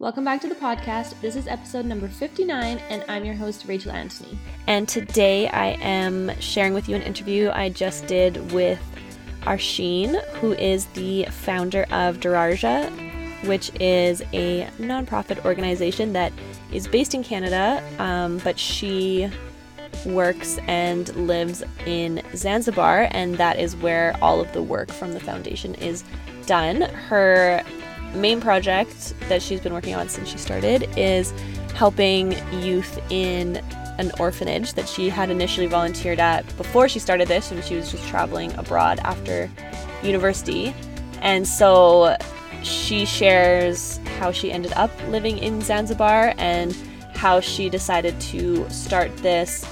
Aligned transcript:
Welcome 0.00 0.24
back 0.24 0.40
to 0.40 0.48
the 0.48 0.56
podcast. 0.56 1.20
This 1.20 1.36
is 1.36 1.46
episode 1.46 1.86
number 1.86 2.08
59, 2.08 2.78
and 2.88 3.04
I'm 3.06 3.24
your 3.24 3.36
host, 3.36 3.64
Rachel 3.68 3.92
Anthony. 3.92 4.36
And 4.66 4.88
today 4.88 5.46
I 5.46 5.74
am 5.80 6.32
sharing 6.40 6.74
with 6.74 6.88
you 6.88 6.96
an 6.96 7.02
interview 7.02 7.48
I 7.54 7.68
just 7.68 8.08
did 8.08 8.50
with 8.50 8.80
Arsheen, 9.42 10.20
who 10.40 10.52
is 10.54 10.86
the 10.86 11.26
founder 11.26 11.84
of 11.92 12.18
Daraja, 12.18 12.90
which 13.46 13.70
is 13.80 14.20
a 14.32 14.66
nonprofit 14.78 15.44
organization 15.44 16.12
that 16.14 16.32
is 16.72 16.88
based 16.88 17.14
in 17.14 17.22
Canada, 17.22 17.80
um, 18.00 18.38
but 18.38 18.58
she 18.58 19.30
works 20.06 20.58
and 20.66 21.14
lives 21.14 21.62
in 21.86 22.20
Zanzibar, 22.34 23.06
and 23.12 23.36
that 23.36 23.60
is 23.60 23.76
where 23.76 24.18
all 24.20 24.40
of 24.40 24.52
the 24.54 24.62
work 24.62 24.90
from 24.90 25.12
the 25.12 25.20
foundation 25.20 25.76
is 25.76 26.02
done. 26.46 26.82
Her 26.82 27.62
main 28.14 28.40
project 28.40 29.14
that 29.28 29.42
she's 29.42 29.60
been 29.60 29.72
working 29.72 29.94
on 29.94 30.08
since 30.08 30.28
she 30.28 30.38
started 30.38 30.88
is 30.96 31.32
helping 31.74 32.32
youth 32.62 33.00
in 33.10 33.56
an 33.98 34.10
orphanage 34.18 34.74
that 34.74 34.88
she 34.88 35.08
had 35.08 35.30
initially 35.30 35.66
volunteered 35.66 36.18
at 36.18 36.44
before 36.56 36.88
she 36.88 36.98
started 36.98 37.28
this 37.28 37.50
when 37.50 37.62
she 37.62 37.76
was 37.76 37.90
just 37.90 38.06
traveling 38.08 38.52
abroad 38.54 38.98
after 39.00 39.50
university. 40.02 40.74
And 41.22 41.46
so 41.46 42.16
she 42.62 43.04
shares 43.04 43.98
how 44.18 44.32
she 44.32 44.50
ended 44.50 44.72
up 44.74 44.90
living 45.08 45.38
in 45.38 45.60
Zanzibar 45.60 46.34
and 46.38 46.74
how 47.14 47.40
she 47.40 47.68
decided 47.68 48.20
to 48.20 48.68
start 48.70 49.16
this 49.18 49.64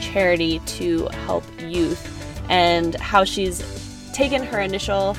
charity 0.00 0.60
to 0.60 1.06
help 1.26 1.44
youth 1.60 2.14
and 2.48 2.94
how 2.96 3.24
she's 3.24 3.62
taken 4.12 4.42
her 4.42 4.60
initial 4.60 5.16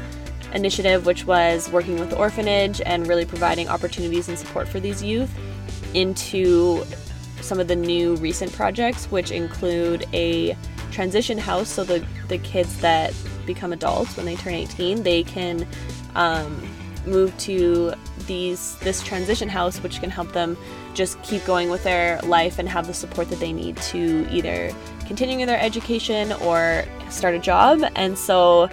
initiative, 0.54 1.06
which 1.06 1.26
was 1.26 1.70
working 1.70 2.00
with 2.00 2.10
the 2.10 2.18
orphanage 2.18 2.82
and 2.86 3.08
really 3.08 3.26
providing 3.26 3.68
opportunities 3.68 4.30
and 4.30 4.38
support 4.38 4.68
for 4.68 4.80
these 4.80 5.04
youth, 5.04 5.32
into 5.94 6.84
some 7.42 7.60
of 7.60 7.68
the 7.68 7.76
new 7.76 8.16
recent 8.18 8.52
projects, 8.54 9.06
which 9.12 9.32
include 9.32 10.06
a 10.14 10.56
transition 10.92 11.38
house. 11.38 11.70
So 11.70 11.84
the, 11.84 12.06
the 12.28 12.38
kids 12.40 12.80
that 12.82 13.14
become 13.46 13.74
adults 13.74 14.18
when 14.18 14.26
they 14.26 14.36
turn 14.36 14.54
18, 14.54 15.04
they 15.04 15.24
can 15.24 15.68
um, 16.16 16.62
move 17.06 17.36
to 17.40 17.94
these 18.28 18.76
this 18.78 19.02
transition 19.02 19.50
house, 19.50 19.82
which 19.82 20.00
can 20.00 20.10
help 20.10 20.32
them 20.34 20.58
just 20.94 21.22
keep 21.24 21.44
going 21.46 21.70
with 21.70 21.84
their 21.84 22.20
life 22.22 22.60
and 22.60 22.70
have 22.70 22.88
the 22.88 22.94
support 22.94 23.30
that 23.30 23.40
they 23.40 23.54
need 23.54 23.78
to 23.78 24.28
either 24.30 24.72
continue 25.08 25.46
their 25.46 25.60
education 25.60 26.32
or 26.34 26.86
start 27.10 27.34
a 27.34 27.40
job. 27.40 27.84
And 27.96 28.18
so 28.18 28.70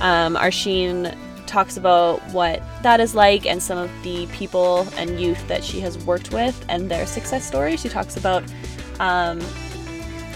um, 0.00 0.36
Arsheen 0.36 1.16
talks 1.48 1.76
about 1.76 2.20
what 2.32 2.62
that 2.82 3.00
is 3.00 3.14
like 3.14 3.46
and 3.46 3.62
some 3.62 3.78
of 3.78 3.90
the 4.02 4.26
people 4.26 4.86
and 4.96 5.20
youth 5.20 5.46
that 5.48 5.64
she 5.64 5.80
has 5.80 5.98
worked 6.04 6.32
with 6.32 6.64
and 6.68 6.90
their 6.90 7.06
success 7.06 7.46
stories. 7.46 7.80
She 7.80 7.88
talks 7.88 8.16
about 8.16 8.44
um, 9.00 9.40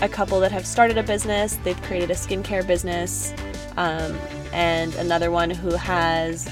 a 0.00 0.08
couple 0.08 0.40
that 0.40 0.50
have 0.50 0.66
started 0.66 0.98
a 0.98 1.02
business, 1.02 1.56
they've 1.62 1.80
created 1.82 2.10
a 2.10 2.14
skincare 2.14 2.66
business, 2.66 3.32
um, 3.76 4.18
and 4.52 4.94
another 4.96 5.30
one 5.30 5.50
who 5.50 5.70
has 5.70 6.46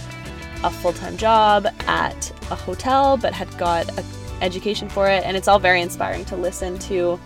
a 0.62 0.70
full 0.70 0.92
time 0.92 1.17
job 1.17 1.67
at 1.86 2.30
a 2.50 2.55
hotel 2.55 3.17
but 3.17 3.33
had 3.33 3.56
got 3.58 3.89
an 3.98 4.05
education 4.42 4.89
for 4.89 5.08
it. 5.08 5.24
And 5.24 5.36
it's 5.36 5.48
all 5.48 5.58
very 5.58 5.80
inspiring 5.80 6.24
to 6.27 6.36
listen 6.36 6.78
to 6.80 7.17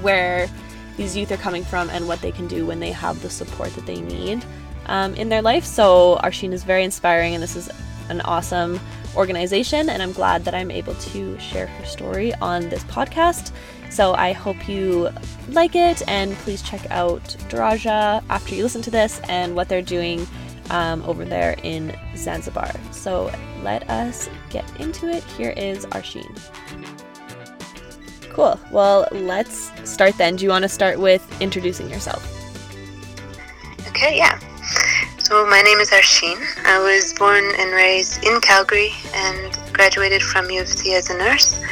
where 0.00 0.48
these 0.96 1.16
youth 1.16 1.30
are 1.30 1.36
coming 1.36 1.64
from 1.64 1.90
and 1.90 2.08
what 2.08 2.20
they 2.20 2.32
can 2.32 2.46
do 2.46 2.66
when 2.66 2.80
they 2.80 2.90
have 2.92 3.20
the 3.22 3.30
support 3.30 3.72
that 3.74 3.86
they 3.86 4.00
need 4.00 4.44
um, 4.88 5.14
in 5.14 5.28
their 5.28 5.42
life. 5.42 5.64
So 5.64 6.18
Arsheen 6.22 6.52
is 6.52 6.64
very 6.64 6.84
inspiring, 6.84 7.34
and 7.34 7.42
this 7.42 7.56
is 7.56 7.70
an 8.08 8.20
awesome 8.22 8.80
organization, 9.16 9.88
and 9.88 10.02
I'm 10.02 10.12
glad 10.12 10.44
that 10.44 10.54
I'm 10.54 10.70
able 10.70 10.94
to 10.94 11.38
share 11.38 11.66
her 11.66 11.84
story 11.84 12.34
on 12.34 12.68
this 12.68 12.84
podcast. 12.84 13.52
So 13.90 14.14
I 14.14 14.32
hope 14.32 14.68
you 14.68 15.10
like 15.48 15.74
it, 15.74 16.02
and 16.08 16.34
please 16.36 16.62
check 16.62 16.90
out 16.90 17.22
Daraja 17.48 18.22
after 18.28 18.54
you 18.54 18.62
listen 18.62 18.82
to 18.82 18.90
this 18.90 19.20
and 19.28 19.54
what 19.54 19.68
they're 19.68 19.82
doing 19.82 20.26
um, 20.70 21.02
over 21.02 21.24
there 21.24 21.56
in 21.62 21.96
Zanzibar. 22.16 22.70
So 22.92 23.32
let 23.62 23.88
us 23.88 24.28
get 24.50 24.64
into 24.80 25.08
it. 25.08 25.24
Here 25.24 25.54
is 25.56 25.86
Arsheen. 25.86 26.38
Cool. 28.30 28.60
Well, 28.70 29.08
let's 29.10 29.72
start 29.90 30.16
then. 30.16 30.36
Do 30.36 30.44
you 30.44 30.50
want 30.50 30.62
to 30.62 30.68
start 30.68 31.00
with 31.00 31.26
introducing 31.40 31.90
yourself? 31.90 32.22
Okay, 33.88 34.16
yeah. 34.16 34.38
So, 35.28 35.44
my 35.44 35.60
name 35.60 35.78
is 35.78 35.90
Arsheen. 35.90 36.38
I 36.64 36.78
was 36.78 37.12
born 37.12 37.44
and 37.58 37.70
raised 37.72 38.24
in 38.24 38.40
Calgary 38.40 38.92
and 39.12 39.58
graduated 39.74 40.22
from 40.22 40.50
U 40.50 40.62
of 40.62 40.74
T 40.74 40.94
as 40.94 41.10
a 41.10 41.18
nurse. 41.18 41.62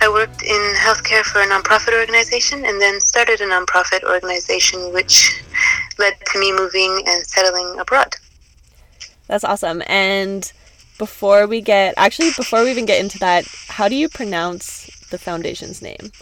I 0.00 0.08
worked 0.08 0.44
in 0.44 0.74
healthcare 0.76 1.24
for 1.24 1.40
a 1.40 1.46
nonprofit 1.46 1.98
organization 1.98 2.64
and 2.64 2.80
then 2.80 3.00
started 3.00 3.40
a 3.40 3.44
nonprofit 3.44 4.04
organization 4.04 4.92
which 4.92 5.42
led 5.98 6.14
to 6.26 6.38
me 6.38 6.52
moving 6.52 7.02
and 7.08 7.26
settling 7.26 7.76
abroad. 7.80 8.14
That's 9.26 9.42
awesome. 9.42 9.82
And 9.88 10.52
before 10.96 11.48
we 11.48 11.62
get, 11.62 11.94
actually, 11.96 12.30
before 12.36 12.62
we 12.62 12.70
even 12.70 12.86
get 12.86 13.00
into 13.00 13.18
that, 13.18 13.46
how 13.66 13.88
do 13.88 13.96
you 13.96 14.08
pronounce 14.08 14.86
the 15.10 15.18
foundation's 15.18 15.82
name? 15.82 16.12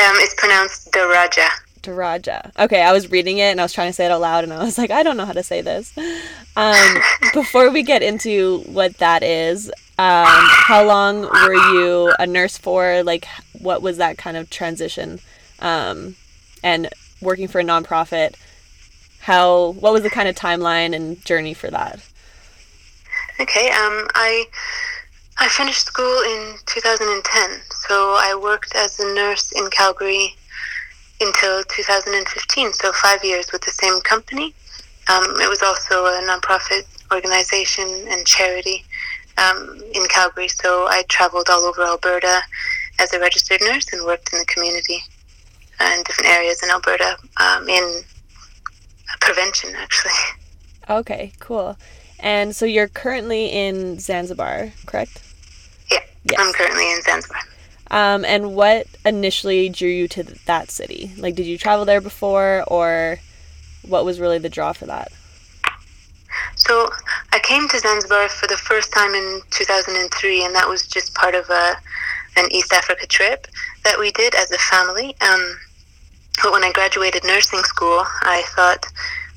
Um, 0.00 0.16
it's 0.16 0.34
pronounced 0.34 0.90
Daraja. 0.90 1.50
Daraja. 1.82 2.50
Okay, 2.58 2.82
I 2.82 2.92
was 2.92 3.10
reading 3.10 3.38
it 3.38 3.50
and 3.50 3.60
I 3.60 3.64
was 3.64 3.72
trying 3.72 3.88
to 3.88 3.92
say 3.92 4.06
it 4.06 4.10
out 4.10 4.20
loud 4.20 4.44
and 4.44 4.52
I 4.52 4.62
was 4.62 4.78
like, 4.78 4.90
I 4.90 5.02
don't 5.02 5.16
know 5.16 5.24
how 5.24 5.32
to 5.32 5.42
say 5.42 5.60
this. 5.62 5.92
Um, 6.56 6.98
before 7.32 7.70
we 7.70 7.82
get 7.82 8.02
into 8.02 8.60
what 8.66 8.98
that 8.98 9.22
is, 9.22 9.68
um, 9.98 10.26
how 10.26 10.84
long 10.84 11.22
were 11.22 11.74
you 11.74 12.12
a 12.18 12.26
nurse 12.26 12.58
for? 12.58 13.02
Like, 13.02 13.26
what 13.58 13.82
was 13.82 13.98
that 13.98 14.18
kind 14.18 14.36
of 14.36 14.50
transition? 14.50 15.20
Um, 15.60 16.16
and 16.62 16.88
working 17.20 17.48
for 17.48 17.60
a 17.60 17.64
nonprofit, 17.64 18.34
how 19.20 19.72
what 19.72 19.92
was 19.92 20.02
the 20.02 20.10
kind 20.10 20.28
of 20.28 20.34
timeline 20.34 20.94
and 20.94 21.22
journey 21.24 21.54
for 21.54 21.70
that? 21.70 22.00
Okay, 23.38 23.68
um, 23.68 24.08
I 24.14 24.46
I 25.38 25.48
finished 25.48 25.86
school 25.86 26.20
in 26.22 26.56
2010, 26.66 27.60
so 27.86 28.16
I 28.18 28.38
worked 28.40 28.74
as 28.74 28.98
a 29.00 29.14
nurse 29.14 29.52
in 29.52 29.68
Calgary 29.70 30.34
until 31.20 31.62
2015, 31.64 32.72
so 32.72 32.92
five 32.92 33.22
years 33.24 33.52
with 33.52 33.62
the 33.62 33.70
same 33.70 34.00
company. 34.00 34.54
Um, 35.08 35.24
it 35.40 35.48
was 35.48 35.62
also 35.62 36.06
a 36.06 36.20
nonprofit 36.22 36.86
organization 37.12 38.06
and 38.08 38.26
charity 38.26 38.84
um, 39.38 39.80
in 39.94 40.06
Calgary, 40.06 40.48
so 40.48 40.86
I 40.88 41.02
traveled 41.08 41.48
all 41.50 41.64
over 41.64 41.82
Alberta 41.82 42.40
as 42.98 43.12
a 43.12 43.20
registered 43.20 43.60
nurse 43.62 43.92
and 43.92 44.04
worked 44.04 44.32
in 44.32 44.38
the 44.38 44.44
community 44.46 44.98
uh, 45.80 45.94
in 45.96 46.02
different 46.04 46.30
areas 46.30 46.62
in 46.62 46.70
Alberta 46.70 47.16
um, 47.40 47.68
in 47.68 48.02
prevention, 49.20 49.74
actually. 49.76 50.12
Okay, 50.88 51.30
cool. 51.38 51.76
And 52.18 52.56
so 52.56 52.66
you're 52.66 52.88
currently 52.88 53.46
in 53.46 54.00
Zanzibar, 54.00 54.72
correct? 54.86 55.22
Yeah, 55.88 56.00
yes. 56.24 56.40
I'm 56.40 56.52
currently 56.52 56.90
in 56.90 57.00
Zanzibar. 57.02 57.42
Um, 57.90 58.24
and 58.24 58.54
what 58.54 58.86
initially 59.04 59.68
drew 59.68 59.88
you 59.88 60.08
to 60.08 60.22
that 60.46 60.70
city? 60.70 61.12
Like, 61.16 61.34
did 61.34 61.46
you 61.46 61.58
travel 61.58 61.84
there 61.84 62.00
before, 62.00 62.64
or 62.68 63.18
what 63.82 64.04
was 64.04 64.20
really 64.20 64.38
the 64.38 64.48
draw 64.48 64.72
for 64.72 64.86
that? 64.86 65.10
So, 66.54 66.88
I 67.32 67.40
came 67.40 67.68
to 67.68 67.78
Zanzibar 67.78 68.28
for 68.28 68.46
the 68.46 68.56
first 68.56 68.92
time 68.92 69.14
in 69.14 69.40
2003, 69.50 70.44
and 70.44 70.54
that 70.54 70.68
was 70.68 70.86
just 70.86 71.14
part 71.14 71.34
of 71.34 71.48
a 71.50 71.76
an 72.36 72.46
East 72.52 72.72
Africa 72.72 73.06
trip 73.08 73.48
that 73.84 73.98
we 73.98 74.12
did 74.12 74.36
as 74.36 74.52
a 74.52 74.58
family. 74.58 75.16
Um, 75.20 75.58
but 76.42 76.52
when 76.52 76.62
I 76.62 76.70
graduated 76.72 77.24
nursing 77.24 77.62
school, 77.64 78.04
I 78.22 78.44
thought 78.54 78.86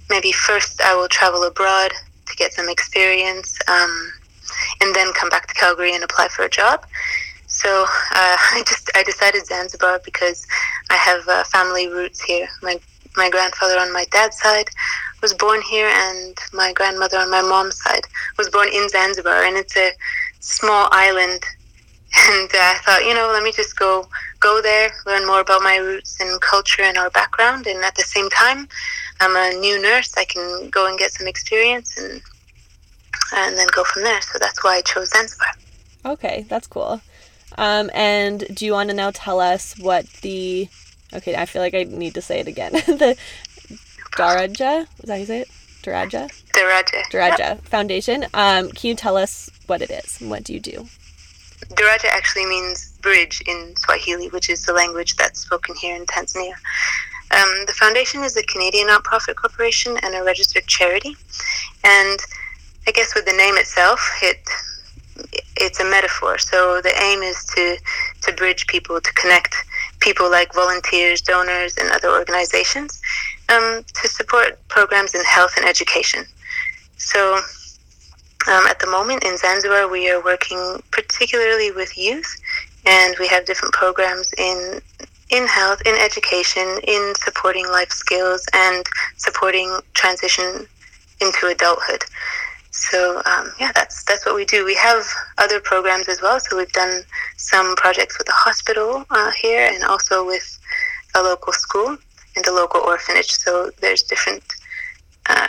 maybe 0.10 0.32
first 0.32 0.80
I 0.82 0.96
will 0.96 1.08
travel 1.08 1.44
abroad 1.44 1.92
to 2.28 2.36
get 2.36 2.54
some 2.54 2.70
experience, 2.70 3.58
um, 3.68 4.12
and 4.82 4.96
then 4.96 5.12
come 5.14 5.30
back 5.30 5.48
to 5.48 5.54
Calgary 5.56 5.96
and 5.96 6.04
apply 6.04 6.28
for 6.28 6.44
a 6.44 6.50
job. 6.50 6.86
So 7.64 7.84
uh, 7.84 7.86
I 8.12 8.64
just 8.68 8.92
I 8.96 9.04
decided 9.04 9.46
Zanzibar 9.46 10.00
because 10.04 10.46
I 10.90 10.96
have 10.96 11.28
uh, 11.28 11.44
family 11.46 11.88
roots 11.88 12.22
here. 12.22 12.48
My 12.62 12.80
my 13.16 13.30
grandfather 13.30 13.80
on 13.80 13.94
my 13.94 14.06
dad's 14.12 14.38
side 14.38 14.70
was 15.22 15.34
born 15.34 15.62
here, 15.62 15.88
and 15.88 16.38
my 16.52 16.74
grandmother 16.74 17.18
on 17.18 17.32
my 17.32 17.42
mom's 17.42 17.82
side 17.82 18.06
was 18.38 18.50
born 18.50 18.68
in 18.74 18.90
Zanzibar, 18.90 19.44
and 19.44 19.56
it's 19.58 19.78
a 19.78 19.92
small 20.40 20.90
island. 20.92 21.44
And 22.16 22.50
I 22.54 22.78
thought, 22.86 23.06
you 23.08 23.16
know, 23.16 23.32
let 23.34 23.42
me 23.42 23.52
just 23.52 23.76
go 23.76 24.08
go 24.40 24.62
there, 24.62 24.92
learn 25.08 25.26
more 25.26 25.40
about 25.40 25.64
my 25.64 25.78
roots 25.78 26.20
and 26.22 26.40
culture 26.42 26.84
and 26.84 26.96
our 26.96 27.10
background, 27.10 27.66
and 27.66 27.84
at 27.84 27.96
the 27.96 28.04
same 28.04 28.30
time, 28.30 28.68
I'm 29.20 29.36
a 29.36 29.58
new 29.60 29.82
nurse. 29.82 30.16
I 30.16 30.26
can 30.26 30.70
go 30.70 30.86
and 30.88 31.00
get 31.00 31.12
some 31.12 31.28
experience 31.28 31.98
and 31.98 32.22
and 33.36 33.58
then 33.58 33.68
go 33.72 33.84
from 33.84 34.04
there. 34.04 34.22
So 34.22 34.38
that's 34.38 34.64
why 34.64 34.76
I 34.78 34.82
chose 34.82 35.10
Zanzibar. 35.10 35.54
Okay, 36.06 36.46
that's 36.50 36.68
cool. 36.68 37.02
Um, 37.58 37.90
and 37.94 38.46
do 38.54 38.66
you 38.66 38.74
want 38.74 38.90
to 38.90 38.96
now 38.96 39.12
tell 39.12 39.40
us 39.40 39.78
what 39.78 40.06
the 40.22 40.68
okay? 41.14 41.36
I 41.36 41.46
feel 41.46 41.62
like 41.62 41.74
I 41.74 41.84
need 41.84 42.14
to 42.16 42.22
say 42.22 42.40
it 42.40 42.48
again. 42.48 42.72
the 42.74 43.18
Daraja 44.16 44.82
is 44.82 44.88
that 45.00 45.10
how 45.10 45.16
you 45.16 45.26
say 45.26 45.42
it? 45.42 45.50
Daraja? 45.84 46.30
Daraja. 46.54 47.04
Daraja 47.12 47.40
Yep. 47.40 47.66
Foundation. 47.66 48.26
Um, 48.34 48.70
can 48.72 48.90
you 48.90 48.96
tell 48.96 49.18
us 49.18 49.50
what 49.68 49.82
it 49.82 49.92
is 49.92 50.22
and 50.22 50.30
what 50.30 50.44
do 50.44 50.54
you 50.54 50.60
do? 50.60 50.88
Daraja 51.70 52.06
actually 52.06 52.46
means 52.46 52.94
bridge 53.02 53.42
in 53.48 53.76
Swahili, 53.78 54.30
which 54.30 54.50
is 54.50 54.66
the 54.66 54.74
language 54.74 55.16
that's 55.16 55.40
spoken 55.40 55.76
here 55.76 55.96
in 55.96 56.06
Tanzania. 56.06 56.54
Um, 57.32 57.66
the 57.66 57.74
foundation 57.74 58.24
is 58.24 58.38
a 58.38 58.44
Canadian 58.44 58.88
nonprofit 58.88 59.36
corporation 59.36 59.98
and 60.04 60.16
a 60.16 60.24
registered 60.24 60.68
charity. 60.68 61.16
And 61.84 62.20
I 62.88 62.92
guess 62.92 63.16
with 63.16 63.26
the 63.26 63.34
name 63.34 63.58
itself, 63.58 64.20
it 64.22 64.38
it's 65.58 65.80
a 65.80 65.86
metaphor. 65.86 66.38
So 66.38 66.82
the 66.82 66.94
aim 67.02 67.22
is 67.22 67.44
to 67.56 67.78
to 68.24 68.34
bridge 68.34 68.68
people, 68.68 69.00
to 69.00 69.14
connect 69.14 69.56
people 70.00 70.30
like 70.30 70.54
volunteers, 70.54 71.22
donors, 71.22 71.78
and 71.78 71.90
other 71.92 72.10
organizations 72.10 73.02
um, 73.50 73.84
to 74.02 74.08
support 74.08 74.60
programs 74.68 75.16
in 75.16 75.24
health 75.24 75.54
and 75.58 75.66
education. 75.66 76.26
So 76.98 77.36
um, 78.48 78.66
at 78.68 78.80
the 78.80 78.88
moment 78.88 79.24
in 79.24 79.38
Zanzibar, 79.38 79.88
we 79.88 80.10
are 80.12 80.24
working 80.24 80.82
particularly 80.92 81.72
with 81.72 81.98
youth, 81.98 82.30
and 82.86 83.16
we 83.20 83.28
have 83.28 83.46
different 83.46 83.74
programs 83.74 84.32
in 84.38 84.82
in 85.30 85.48
health, 85.48 85.82
in 85.86 85.96
education, 85.96 86.80
in 86.84 87.14
supporting 87.16 87.68
life 87.68 87.90
skills, 87.90 88.46
and 88.54 88.86
supporting 89.18 89.80
transition 89.94 90.68
into 91.22 91.48
adulthood. 91.48 92.04
So 92.90 93.22
um, 93.26 93.52
yeah, 93.60 93.72
that's 93.74 94.04
that's 94.04 94.26
what 94.26 94.36
we 94.36 94.46
do. 94.46 94.66
We 94.66 94.76
have 94.76 95.04
other 95.38 95.60
programs 95.60 96.08
as 96.08 96.22
well. 96.22 96.40
So 96.40 96.58
we've 96.58 96.72
done 96.72 97.04
some 97.38 97.76
projects 97.76 98.18
with 98.18 98.28
the 98.28 98.34
hospital 98.46 99.06
uh, 99.10 99.32
here, 99.32 99.70
and 99.72 99.84
also 99.84 100.26
with 100.26 100.48
a 101.16 101.22
local 101.22 101.54
school 101.54 101.98
and 102.36 102.48
a 102.48 102.52
local 102.52 102.82
orphanage. 102.82 103.32
So 103.32 103.72
there's 103.82 104.04
different 104.04 104.44
uh, 105.28 105.48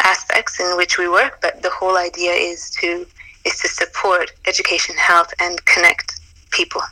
aspects 0.00 0.60
in 0.60 0.76
which 0.76 0.98
we 0.98 1.08
work, 1.08 1.38
but 1.40 1.62
the 1.62 1.70
whole 1.70 1.96
idea 1.96 2.32
is 2.32 2.70
to 2.80 3.06
is 3.44 3.58
to 3.60 3.68
support 3.68 4.32
education, 4.46 4.94
health, 4.96 5.32
and 5.40 5.64
connect 5.64 6.20
people. 6.50 6.82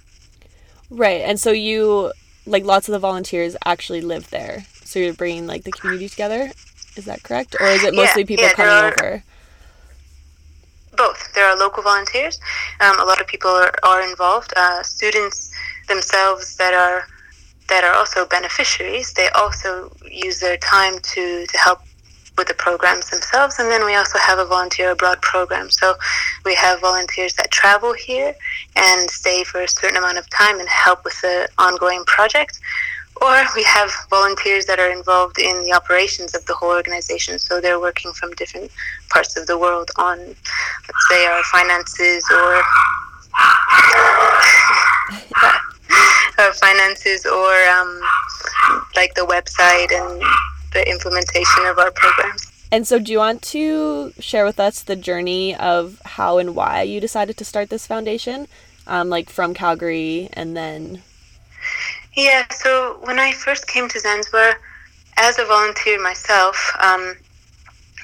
Right. 0.90 1.23
And 1.23 1.38
so 1.40 1.50
you, 1.50 2.12
like 2.46 2.64
lots 2.64 2.88
of 2.88 2.93
the 2.93 2.99
volunteers 3.00 3.56
actually 3.64 4.00
live 4.00 4.31
there. 4.31 4.64
So 4.84 5.00
you're 5.00 5.12
bringing 5.12 5.46
like 5.46 5.64
the 5.64 5.73
community 5.73 6.08
together. 6.08 6.52
Is 6.96 7.05
that 7.05 7.23
correct? 7.25 7.56
Or 7.61 7.67
is 7.67 7.82
it 7.84 7.93
Yeah, 7.93 8.00
mostly 8.02 8.25
people 8.25 8.44
yeah, 8.44 8.52
coming 8.52 8.73
are- 8.73 8.94
over? 8.99 9.25
Both. 10.96 11.32
There 11.34 11.46
are 11.46 11.56
local 11.56 11.82
volunteers. 11.82 12.38
Um, 12.81 12.98
a 13.00 13.04
lot 13.04 13.20
of 13.20 13.26
people 13.26 13.50
are, 13.50 13.72
are 13.82 14.02
involved. 14.02 14.52
Uh, 14.56 14.82
students 14.82 15.52
themselves 15.88 16.56
that 16.56 16.75
are 16.75 17.06
that 17.69 17.82
are 17.82 17.94
also 17.94 18.25
beneficiaries. 18.26 19.12
They 19.12 19.28
also 19.31 19.93
use 20.08 20.40
their 20.40 20.56
time 20.56 20.98
to 21.00 21.46
to 21.46 21.58
help 21.58 21.81
with 22.37 22.48
the 22.48 22.54
programs 22.54 23.10
themselves. 23.10 23.58
And 23.58 23.70
then 23.70 23.84
we 23.84 23.94
also 23.94 24.19
have 24.19 24.38
a 24.38 24.44
volunteer 24.44 24.90
abroad 24.90 25.22
program. 25.22 25.70
So 25.70 25.94
we 26.44 26.54
have 26.54 26.81
volunteers 26.81 27.34
that 27.34 27.50
travel 27.50 27.94
here 27.94 28.34
and 28.76 29.10
stay 29.10 29.44
for 29.44 29.62
a 29.62 29.69
certain 29.69 29.96
amount 29.96 30.19
of 30.19 30.28
time 30.31 30.60
and 30.60 30.69
help 30.69 31.04
with 31.04 31.20
the 31.22 31.49
ongoing 31.58 32.04
project. 32.04 32.60
Or 33.22 33.44
we 33.54 33.62
have 33.64 33.90
volunteers 34.10 34.66
that 34.66 34.78
are 34.78 34.90
involved 34.90 35.38
in 35.38 35.62
the 35.64 35.72
operations 35.72 36.34
of 36.34 36.44
the 36.46 36.54
whole 36.54 36.70
organization. 36.70 37.38
So 37.38 37.60
they're 37.60 37.80
working 37.80 38.12
from 38.12 38.32
different 38.34 38.70
parts 39.08 39.36
of 39.36 39.46
the 39.46 39.56
world 39.56 39.90
on, 39.96 40.18
let's 40.18 41.08
say, 41.08 41.26
our 41.26 41.42
finances 41.44 42.24
or 42.30 42.62
our 46.38 46.52
finances 46.52 47.24
or 47.26 47.52
um, 47.68 48.00
like 48.94 49.14
the 49.14 49.26
website 49.26 49.92
and 49.92 50.22
the 50.72 50.88
implementation 50.88 51.66
of 51.66 51.78
our 51.78 51.90
programs. 51.90 52.52
And 52.70 52.86
so 52.86 52.98
do 52.98 53.12
you 53.12 53.18
want 53.18 53.42
to 53.42 54.12
share 54.18 54.44
with 54.44 54.58
us 54.58 54.82
the 54.82 54.96
journey 54.96 55.54
of 55.54 56.02
how 56.04 56.38
and 56.38 56.54
why 56.54 56.82
you 56.82 57.00
decided 57.00 57.36
to 57.38 57.44
start 57.44 57.70
this 57.70 57.86
foundation? 57.86 58.48
Um, 58.88 59.08
like 59.08 59.30
from 59.30 59.54
Calgary 59.54 60.28
and 60.32 60.56
then 60.56 61.02
Yeah, 62.16 62.46
so 62.50 62.98
when 63.02 63.18
I 63.18 63.32
first 63.32 63.66
came 63.66 63.88
to 63.90 64.00
Zanzibar 64.00 64.54
as 65.18 65.38
a 65.38 65.44
volunteer 65.44 66.00
myself, 66.02 66.56
um, 66.80 67.14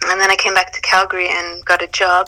and 0.06 0.20
then 0.20 0.30
I 0.30 0.36
came 0.36 0.52
back 0.52 0.70
to 0.74 0.80
Calgary 0.82 1.28
and 1.30 1.64
got 1.64 1.80
a 1.80 1.86
job, 1.86 2.26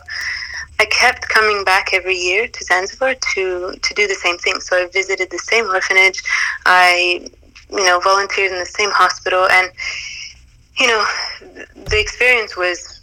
I 0.80 0.86
kept 0.86 1.28
coming 1.28 1.62
back 1.62 1.90
every 1.92 2.16
year 2.16 2.48
to 2.48 2.64
Zanzibar 2.64 3.14
to, 3.34 3.74
to 3.80 3.94
do 3.94 4.06
the 4.06 4.14
same 4.14 4.38
thing. 4.38 4.60
So 4.60 4.76
I 4.82 4.86
visited 4.86 5.30
the 5.30 5.38
same 5.38 5.66
orphanage, 5.66 6.22
I, 6.64 7.28
you 7.70 7.84
know, 7.84 8.00
volunteered 8.00 8.50
in 8.50 8.58
the 8.58 8.66
same 8.66 8.90
hospital, 8.90 9.46
and, 9.50 9.70
you 10.80 10.86
know, 10.86 11.06
the 11.74 12.00
experience 12.00 12.56
was 12.56 13.00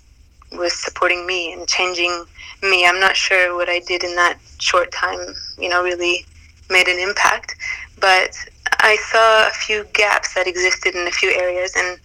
was 0.54 0.74
supporting 0.74 1.26
me 1.26 1.54
and 1.54 1.66
changing 1.66 2.26
me. 2.62 2.86
I'm 2.86 3.00
not 3.00 3.16
sure 3.16 3.56
what 3.56 3.70
I 3.70 3.80
did 3.80 4.04
in 4.04 4.16
that 4.16 4.38
short 4.60 4.92
time, 4.92 5.34
you 5.58 5.70
know, 5.70 5.82
really 5.82 6.26
made 6.70 6.90
an 6.90 7.00
impact, 7.00 7.56
but 8.02 8.36
I 8.82 8.96
saw 8.96 9.48
a 9.48 9.52
few 9.52 9.86
gaps 9.94 10.34
that 10.34 10.48
existed 10.48 10.96
in 10.96 11.08
a 11.08 11.12
few 11.12 11.30
areas, 11.30 11.74
and 11.78 12.00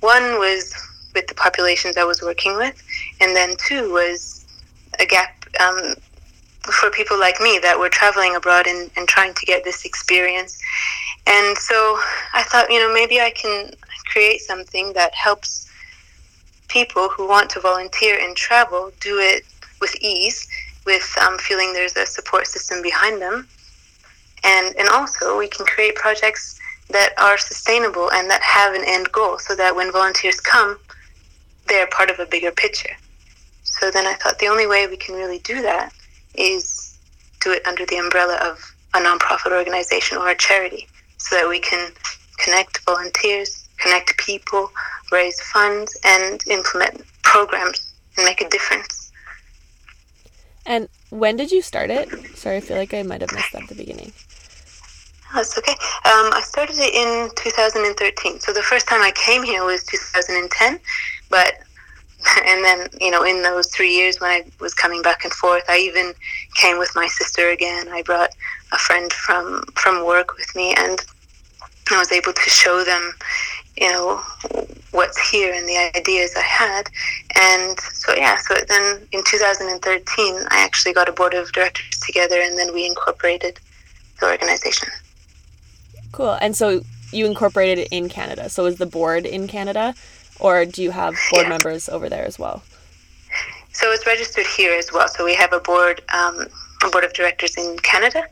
one 0.00 0.38
was 0.38 0.74
with 1.14 1.26
the 1.26 1.34
populations 1.34 1.96
I 1.96 2.04
was 2.04 2.22
working 2.22 2.56
with, 2.56 2.80
and 3.20 3.34
then 3.34 3.56
two 3.56 3.90
was 3.92 4.44
a 4.98 5.06
gap 5.06 5.44
um, 5.58 5.94
for 6.60 6.90
people 6.90 7.18
like 7.18 7.40
me 7.40 7.58
that 7.62 7.78
were 7.78 7.88
traveling 7.88 8.36
abroad 8.36 8.66
and, 8.66 8.90
and 8.96 9.08
trying 9.08 9.32
to 9.34 9.46
get 9.46 9.64
this 9.64 9.84
experience. 9.84 10.60
And 11.26 11.56
so 11.56 11.98
I 12.34 12.42
thought, 12.42 12.70
you 12.70 12.78
know, 12.78 12.92
maybe 12.92 13.20
I 13.20 13.30
can 13.30 13.72
create 14.06 14.40
something 14.40 14.92
that 14.92 15.14
helps 15.14 15.70
people 16.68 17.08
who 17.08 17.26
want 17.26 17.50
to 17.50 17.60
volunteer 17.60 18.18
and 18.20 18.36
travel 18.36 18.92
do 19.00 19.18
it 19.18 19.44
with 19.80 19.94
ease, 20.02 20.46
with 20.84 21.16
um, 21.22 21.38
feeling 21.38 21.72
there's 21.72 21.96
a 21.96 22.04
support 22.04 22.46
system 22.46 22.82
behind 22.82 23.22
them 23.22 23.48
and 24.44 24.74
and 24.76 24.88
also 24.88 25.38
we 25.38 25.48
can 25.48 25.66
create 25.66 25.94
projects 25.94 26.58
that 26.88 27.12
are 27.18 27.38
sustainable 27.38 28.10
and 28.12 28.28
that 28.30 28.42
have 28.42 28.74
an 28.74 28.82
end 28.86 29.10
goal 29.12 29.38
so 29.38 29.54
that 29.54 29.74
when 29.74 29.92
volunteers 29.92 30.40
come 30.40 30.78
they're 31.66 31.86
part 31.88 32.10
of 32.10 32.18
a 32.18 32.26
bigger 32.26 32.50
picture 32.50 32.94
so 33.62 33.90
then 33.90 34.06
i 34.06 34.14
thought 34.14 34.38
the 34.38 34.46
only 34.46 34.66
way 34.66 34.86
we 34.86 34.96
can 34.96 35.14
really 35.14 35.38
do 35.40 35.62
that 35.62 35.92
is 36.34 36.98
do 37.40 37.52
it 37.52 37.66
under 37.66 37.86
the 37.86 37.96
umbrella 37.96 38.36
of 38.36 38.58
a 38.94 38.98
nonprofit 38.98 39.52
organization 39.52 40.18
or 40.18 40.30
a 40.30 40.36
charity 40.36 40.86
so 41.18 41.36
that 41.36 41.48
we 41.48 41.60
can 41.60 41.90
connect 42.38 42.80
volunteers 42.84 43.68
connect 43.78 44.16
people 44.18 44.70
raise 45.12 45.40
funds 45.40 45.96
and 46.04 46.42
implement 46.48 47.02
programs 47.22 47.92
and 48.16 48.24
make 48.24 48.40
a 48.40 48.48
difference 48.48 49.00
and 50.66 50.88
when 51.10 51.36
did 51.36 51.50
you 51.50 51.62
start 51.62 51.90
it? 51.90 52.08
Sorry, 52.36 52.58
I 52.58 52.60
feel 52.60 52.76
like 52.76 52.94
I 52.94 53.02
might 53.02 53.20
have 53.20 53.32
missed 53.32 53.52
that 53.52 53.62
at 53.62 53.68
the 53.68 53.74
beginning. 53.74 54.12
That's 55.34 55.56
okay. 55.56 55.72
Um, 55.72 56.32
I 56.32 56.42
started 56.44 56.76
it 56.78 56.94
in 56.94 57.30
2013. 57.36 58.40
So 58.40 58.52
the 58.52 58.62
first 58.62 58.88
time 58.88 59.00
I 59.00 59.12
came 59.12 59.42
here 59.42 59.64
was 59.64 59.84
2010, 59.84 60.80
but 61.28 61.54
and 62.46 62.64
then 62.64 62.88
you 63.00 63.10
know 63.10 63.22
in 63.22 63.42
those 63.42 63.68
three 63.68 63.94
years 63.94 64.20
when 64.20 64.30
I 64.30 64.44
was 64.60 64.74
coming 64.74 65.02
back 65.02 65.24
and 65.24 65.32
forth, 65.32 65.64
I 65.68 65.78
even 65.78 66.12
came 66.54 66.78
with 66.78 66.90
my 66.94 67.06
sister 67.06 67.50
again. 67.50 67.88
I 67.90 68.02
brought 68.02 68.30
a 68.72 68.78
friend 68.78 69.12
from 69.12 69.62
from 69.74 70.04
work 70.04 70.36
with 70.36 70.54
me, 70.56 70.74
and 70.76 71.00
I 71.90 71.98
was 71.98 72.12
able 72.12 72.32
to 72.32 72.50
show 72.50 72.84
them, 72.84 73.12
you 73.76 73.88
know, 73.88 74.20
what's 74.90 75.30
here 75.30 75.54
and 75.54 75.68
the 75.68 75.92
ideas 75.96 76.34
I 76.36 76.42
had. 76.42 76.88
And 77.36 77.78
so 77.80 78.14
yeah, 78.14 78.36
so 78.36 78.54
then 78.68 79.06
in 79.12 79.22
2013, 79.24 80.34
I 80.50 80.64
actually 80.64 80.92
got 80.92 81.08
a 81.08 81.12
board 81.12 81.34
of 81.34 81.52
directors 81.52 81.98
together, 82.00 82.40
and 82.40 82.58
then 82.58 82.74
we 82.74 82.84
incorporated 82.86 83.60
the 84.18 84.28
organization. 84.28 84.88
Cool. 86.12 86.36
And 86.40 86.56
so 86.56 86.82
you 87.12 87.26
incorporated 87.26 87.78
it 87.78 87.88
in 87.90 88.08
Canada. 88.08 88.48
So 88.48 88.66
is 88.66 88.76
the 88.76 88.86
board 88.86 89.26
in 89.26 89.48
Canada 89.48 89.94
or 90.38 90.64
do 90.64 90.82
you 90.82 90.90
have 90.90 91.14
board 91.30 91.44
Yeah. 91.44 91.48
members 91.48 91.88
over 91.88 92.08
there 92.08 92.24
as 92.24 92.38
well? 92.38 92.62
So 93.72 93.92
it's 93.92 94.06
registered 94.06 94.46
here 94.46 94.74
as 94.74 94.92
well. 94.92 95.08
So 95.08 95.24
we 95.24 95.34
have 95.34 95.52
a 95.52 95.60
board, 95.60 96.02
um, 96.12 96.46
a 96.84 96.88
board 96.90 97.04
of 97.04 97.12
directors 97.12 97.56
in 97.56 97.78
Canada, 97.78 98.24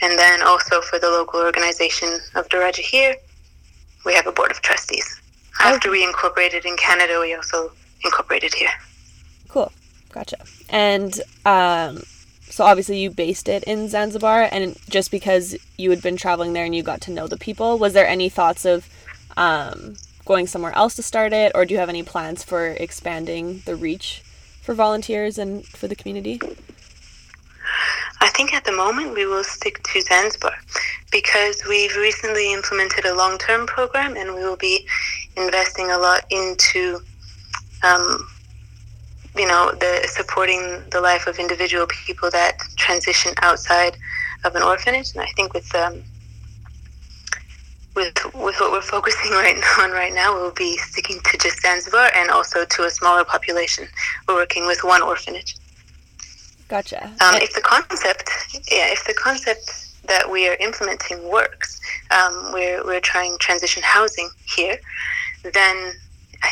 and 0.00 0.18
then 0.18 0.42
also 0.42 0.80
for 0.80 0.98
the 0.98 1.08
local 1.10 1.40
organization 1.40 2.20
of 2.34 2.48
Daraja 2.48 2.78
here, 2.78 3.16
we 4.04 4.14
have 4.14 4.26
a 4.26 4.32
board 4.32 4.50
of 4.50 4.60
trustees. 4.62 5.20
After 5.60 5.90
we 5.90 6.04
incorporated 6.04 6.64
in 6.64 6.76
Canada, 6.76 7.18
we 7.20 7.34
also 7.34 7.72
incorporated 8.04 8.54
here. 8.54 8.70
Cool. 9.48 9.72
Gotcha. 10.10 10.36
And 10.70 11.20
um, 11.44 12.02
so 12.48 12.64
obviously 12.64 12.98
you 12.98 13.10
based 13.10 13.48
it 13.48 13.64
in 13.64 13.88
Zanzibar, 13.88 14.48
and 14.50 14.76
just 14.88 15.10
because 15.10 15.56
you 15.76 15.90
had 15.90 16.02
been 16.02 16.16
traveling 16.16 16.52
there 16.52 16.64
and 16.64 16.74
you 16.74 16.82
got 16.82 17.00
to 17.02 17.10
know 17.10 17.26
the 17.26 17.36
people, 17.36 17.78
was 17.78 17.92
there 17.92 18.06
any 18.06 18.28
thoughts 18.28 18.64
of 18.64 18.88
um, 19.36 19.96
going 20.24 20.46
somewhere 20.46 20.72
else 20.72 20.94
to 20.96 21.02
start 21.02 21.32
it, 21.32 21.52
or 21.54 21.64
do 21.64 21.74
you 21.74 21.80
have 21.80 21.88
any 21.88 22.02
plans 22.02 22.42
for 22.42 22.68
expanding 22.68 23.62
the 23.66 23.76
reach 23.76 24.22
for 24.62 24.74
volunteers 24.74 25.38
and 25.38 25.66
for 25.66 25.88
the 25.88 25.96
community? 25.96 26.40
I 28.20 28.28
think 28.30 28.54
at 28.54 28.64
the 28.64 28.72
moment 28.72 29.14
we 29.14 29.26
will 29.26 29.44
stick 29.44 29.82
to 29.82 30.00
Zanzibar 30.00 30.56
because 31.12 31.62
we've 31.68 31.94
recently 31.96 32.52
implemented 32.52 33.04
a 33.04 33.14
long 33.14 33.38
term 33.38 33.66
program 33.66 34.16
and 34.16 34.34
we 34.34 34.40
will 34.40 34.56
be 34.56 34.86
investing 35.36 35.90
a 35.90 35.98
lot 35.98 36.24
into 36.30 37.00
um, 37.82 38.26
you 39.36 39.46
know, 39.46 39.72
the 39.72 40.06
supporting 40.08 40.82
the 40.90 41.00
life 41.00 41.26
of 41.26 41.38
individual 41.38 41.86
people 41.86 42.30
that 42.30 42.58
transition 42.76 43.32
outside 43.42 43.96
of 44.44 44.54
an 44.56 44.62
orphanage. 44.62 45.12
And 45.12 45.22
I 45.22 45.26
think 45.36 45.52
with 45.52 45.74
um, 45.74 46.02
with 47.94 48.14
with 48.34 48.60
what 48.60 48.72
we're 48.72 48.82
focusing 48.82 49.30
right 49.32 49.56
now 49.56 49.84
on 49.84 49.90
right 49.90 50.12
now, 50.12 50.34
we'll 50.34 50.52
be 50.52 50.76
sticking 50.78 51.20
to 51.24 51.38
just 51.38 51.60
Zanzibar 51.62 52.10
and 52.14 52.30
also 52.30 52.64
to 52.64 52.84
a 52.84 52.90
smaller 52.90 53.24
population. 53.24 53.86
We're 54.28 54.34
working 54.34 54.66
with 54.66 54.84
one 54.84 55.02
orphanage. 55.02 55.56
Gotcha. 56.68 57.04
Um, 57.04 57.36
if 57.36 57.54
the 57.54 57.60
concept, 57.60 58.28
yeah, 58.70 58.92
if 58.92 59.04
the 59.06 59.14
concept 59.14 60.02
that 60.06 60.30
we 60.30 60.48
are 60.48 60.56
implementing 60.56 61.28
works, 61.28 61.80
um, 62.10 62.50
we're 62.52 62.84
we're 62.84 63.00
trying 63.00 63.36
transition 63.38 63.82
housing 63.84 64.28
here, 64.54 64.78
then 65.42 65.92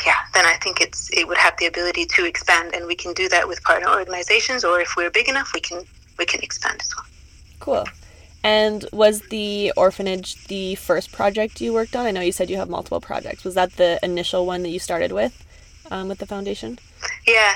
yeah, 0.07 0.19
then 0.33 0.47
I 0.47 0.55
think 0.55 0.81
it's 0.81 1.11
it 1.13 1.27
would 1.29 1.39
have 1.39 1.57
the 1.59 1.67
ability 1.67 2.07
to 2.07 2.25
expand, 2.25 2.75
and 2.75 2.87
we 2.87 2.95
can 2.95 3.13
do 3.13 3.29
that 3.29 3.47
with 3.47 3.63
partner 3.63 3.89
organizations, 3.89 4.65
or 4.65 4.81
if 4.81 4.97
we're 4.97 5.11
big 5.11 5.29
enough, 5.29 5.53
we 5.55 5.61
can 5.61 5.85
we 6.19 6.27
can 6.27 6.41
expand 6.43 6.81
as 6.81 6.95
well. 6.97 7.07
Cool. 7.61 7.85
And 8.43 8.85
was 8.93 9.21
the 9.31 9.73
orphanage 9.77 10.47
the 10.47 10.75
first 10.75 11.13
project 11.13 11.61
you 11.61 11.73
worked 11.73 11.97
on? 11.97 12.05
I 12.05 12.11
know 12.11 12.21
you 12.21 12.33
said 12.33 12.51
you 12.51 12.59
have 12.59 12.69
multiple 12.69 13.01
projects. 13.01 13.43
Was 13.45 13.55
that 13.55 13.73
the 13.77 13.99
initial 14.03 14.45
one 14.45 14.63
that 14.65 14.69
you 14.69 14.79
started 14.79 15.13
with, 15.13 15.47
um, 15.91 16.09
with 16.09 16.19
the 16.19 16.27
foundation? 16.27 16.79
Yeah, 17.27 17.55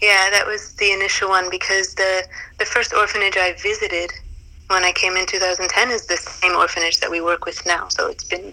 yeah, 0.00 0.28
that 0.30 0.44
was 0.46 0.72
the 0.74 0.90
initial 0.92 1.28
one 1.28 1.50
because 1.50 1.94
the 1.94 2.24
the 2.58 2.64
first 2.64 2.92
orphanage 2.92 3.36
I 3.36 3.52
visited 3.54 4.12
when 4.68 4.84
I 4.84 4.92
came 4.92 5.16
in 5.16 5.26
2010 5.26 5.90
is 5.90 6.06
the 6.06 6.16
same 6.16 6.52
orphanage 6.56 6.98
that 7.00 7.10
we 7.10 7.20
work 7.20 7.44
with 7.44 7.64
now. 7.66 7.88
So 7.88 8.08
it's 8.08 8.24
been 8.24 8.52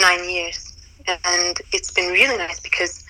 nine 0.00 0.28
years 0.28 0.71
and 1.06 1.60
it's 1.72 1.90
been 1.90 2.12
really 2.12 2.36
nice 2.36 2.60
because 2.60 3.04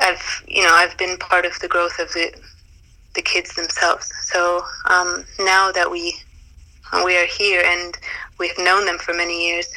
I've 0.00 0.42
you 0.46 0.62
know 0.62 0.72
I've 0.72 0.96
been 0.96 1.16
part 1.18 1.44
of 1.44 1.58
the 1.60 1.68
growth 1.68 1.98
of 1.98 2.12
the 2.12 2.32
the 3.14 3.22
kids 3.22 3.54
themselves. 3.54 4.10
So 4.24 4.62
um, 4.86 5.24
now 5.40 5.72
that 5.72 5.90
we 5.90 6.16
we 7.04 7.16
are 7.16 7.26
here 7.26 7.62
and 7.64 7.96
we've 8.38 8.56
known 8.58 8.86
them 8.86 8.98
for 8.98 9.14
many 9.14 9.48
years 9.48 9.68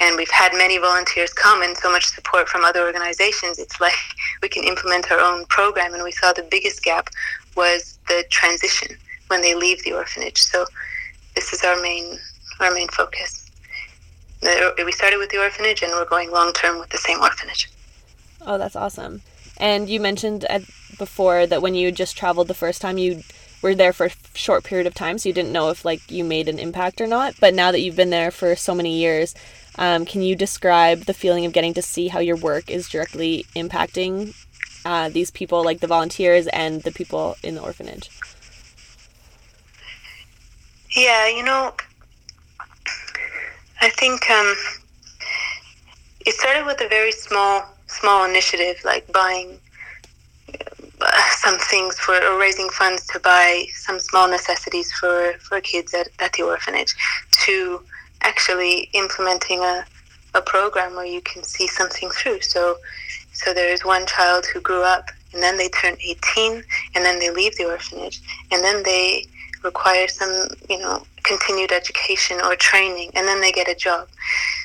and 0.00 0.16
we've 0.16 0.30
had 0.30 0.52
many 0.54 0.78
volunteers 0.78 1.32
come 1.32 1.62
and 1.62 1.76
so 1.76 1.90
much 1.90 2.06
support 2.06 2.48
from 2.48 2.64
other 2.64 2.84
organizations 2.84 3.58
it's 3.58 3.80
like 3.80 3.94
we 4.42 4.48
can 4.48 4.64
implement 4.64 5.10
our 5.10 5.20
own 5.20 5.44
program. 5.46 5.94
And 5.94 6.02
we 6.02 6.12
saw 6.12 6.32
the 6.32 6.46
biggest 6.50 6.82
gap 6.82 7.08
was 7.56 7.98
the 8.08 8.24
transition 8.30 8.96
when 9.28 9.40
they 9.40 9.54
leave 9.54 9.82
the 9.84 9.92
orphanage. 9.92 10.38
So 10.38 10.66
this 11.34 11.52
is 11.52 11.64
our 11.64 11.80
main 11.80 12.18
our 12.60 12.72
main 12.72 12.88
focus 12.88 13.43
we 14.42 14.92
started 14.92 15.18
with 15.18 15.30
the 15.30 15.38
orphanage 15.38 15.82
and 15.82 15.92
we're 15.92 16.04
going 16.04 16.30
long 16.30 16.52
term 16.52 16.78
with 16.78 16.90
the 16.90 16.98
same 16.98 17.20
orphanage. 17.20 17.70
Oh, 18.46 18.58
that's 18.58 18.76
awesome. 18.76 19.22
And 19.56 19.88
you 19.88 20.00
mentioned 20.00 20.46
before 20.98 21.46
that 21.46 21.62
when 21.62 21.74
you 21.74 21.92
just 21.92 22.16
traveled 22.16 22.48
the 22.48 22.54
first 22.54 22.80
time, 22.80 22.98
you 22.98 23.22
were 23.62 23.74
there 23.74 23.92
for 23.92 24.06
a 24.06 24.10
short 24.34 24.64
period 24.64 24.86
of 24.86 24.94
time, 24.94 25.16
so 25.16 25.28
you 25.28 25.32
didn't 25.32 25.52
know 25.52 25.70
if 25.70 25.84
like 25.84 26.10
you 26.10 26.22
made 26.22 26.48
an 26.48 26.58
impact 26.58 27.00
or 27.00 27.06
not. 27.06 27.34
But 27.40 27.54
now 27.54 27.72
that 27.72 27.80
you've 27.80 27.96
been 27.96 28.10
there 28.10 28.30
for 28.30 28.54
so 28.56 28.74
many 28.74 28.98
years, 28.98 29.34
um, 29.76 30.04
can 30.04 30.22
you 30.22 30.36
describe 30.36 31.04
the 31.04 31.14
feeling 31.14 31.46
of 31.46 31.52
getting 31.52 31.74
to 31.74 31.82
see 31.82 32.08
how 32.08 32.20
your 32.20 32.36
work 32.36 32.70
is 32.70 32.88
directly 32.88 33.46
impacting 33.56 34.34
uh, 34.84 35.08
these 35.08 35.30
people, 35.30 35.64
like 35.64 35.80
the 35.80 35.86
volunteers 35.86 36.46
and 36.48 36.82
the 36.82 36.92
people 36.92 37.36
in 37.42 37.54
the 37.54 37.62
orphanage? 37.62 38.10
Yeah, 40.94 41.28
you 41.28 41.42
know, 41.42 41.74
I 43.84 43.90
think 43.90 44.30
um, 44.30 44.56
it 46.24 46.32
started 46.32 46.64
with 46.64 46.80
a 46.80 46.88
very 46.88 47.12
small 47.12 47.66
small 47.86 48.24
initiative, 48.24 48.76
like 48.82 49.12
buying 49.12 49.60
uh, 51.02 51.22
some 51.36 51.58
things 51.58 51.98
for 51.98 52.14
or 52.14 52.40
raising 52.40 52.70
funds 52.70 53.06
to 53.08 53.20
buy 53.20 53.66
some 53.74 54.00
small 54.00 54.26
necessities 54.26 54.90
for, 54.92 55.34
for 55.34 55.60
kids 55.60 55.92
at, 55.92 56.08
at 56.20 56.32
the 56.32 56.44
orphanage, 56.44 56.94
to 57.44 57.82
actually 58.22 58.88
implementing 58.94 59.60
a, 59.60 59.84
a 60.32 60.40
program 60.40 60.94
where 60.94 61.04
you 61.04 61.20
can 61.20 61.42
see 61.42 61.66
something 61.66 62.08
through. 62.08 62.40
So, 62.40 62.78
so 63.34 63.52
there's 63.52 63.84
one 63.84 64.06
child 64.06 64.46
who 64.46 64.62
grew 64.62 64.82
up 64.82 65.10
and 65.34 65.42
then 65.42 65.58
they 65.58 65.68
turn 65.68 65.94
18 66.02 66.64
and 66.94 67.04
then 67.04 67.18
they 67.18 67.30
leave 67.30 67.54
the 67.58 67.66
orphanage 67.66 68.22
and 68.50 68.64
then 68.64 68.82
they 68.82 69.26
require 69.62 70.08
some, 70.08 70.48
you 70.70 70.78
know, 70.78 71.04
continued 71.24 71.72
education 71.72 72.40
or 72.44 72.54
training, 72.56 73.10
and 73.14 73.26
then 73.26 73.40
they 73.40 73.52
get 73.52 73.68
a 73.68 73.74
job. 73.74 74.08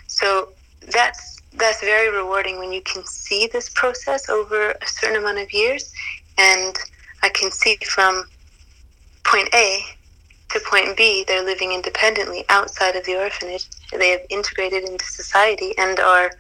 So 0.07 0.49
that's 0.91 1.41
that's 1.55 1.81
very 1.81 2.15
rewarding 2.15 2.59
when 2.59 2.71
you 2.71 2.81
can 2.81 3.03
see 3.05 3.47
this 3.51 3.69
process 3.69 4.29
over 4.29 4.71
a 4.71 4.87
certain 4.87 5.17
amount 5.17 5.39
of 5.39 5.51
years, 5.51 5.91
and 6.37 6.77
I 7.23 7.29
can 7.29 7.51
see 7.51 7.77
from 7.77 8.25
point 9.23 9.49
A 9.53 9.83
to 10.49 10.59
point 10.67 10.97
B, 10.97 11.23
they're 11.27 11.45
living 11.45 11.71
independently 11.71 12.43
outside 12.49 12.95
of 12.95 13.05
the 13.05 13.15
orphanage. 13.15 13.65
They 13.91 14.09
have 14.09 14.21
integrated 14.29 14.83
into 14.83 15.05
society 15.05 15.73
and 15.77 15.99
are, 15.99 16.31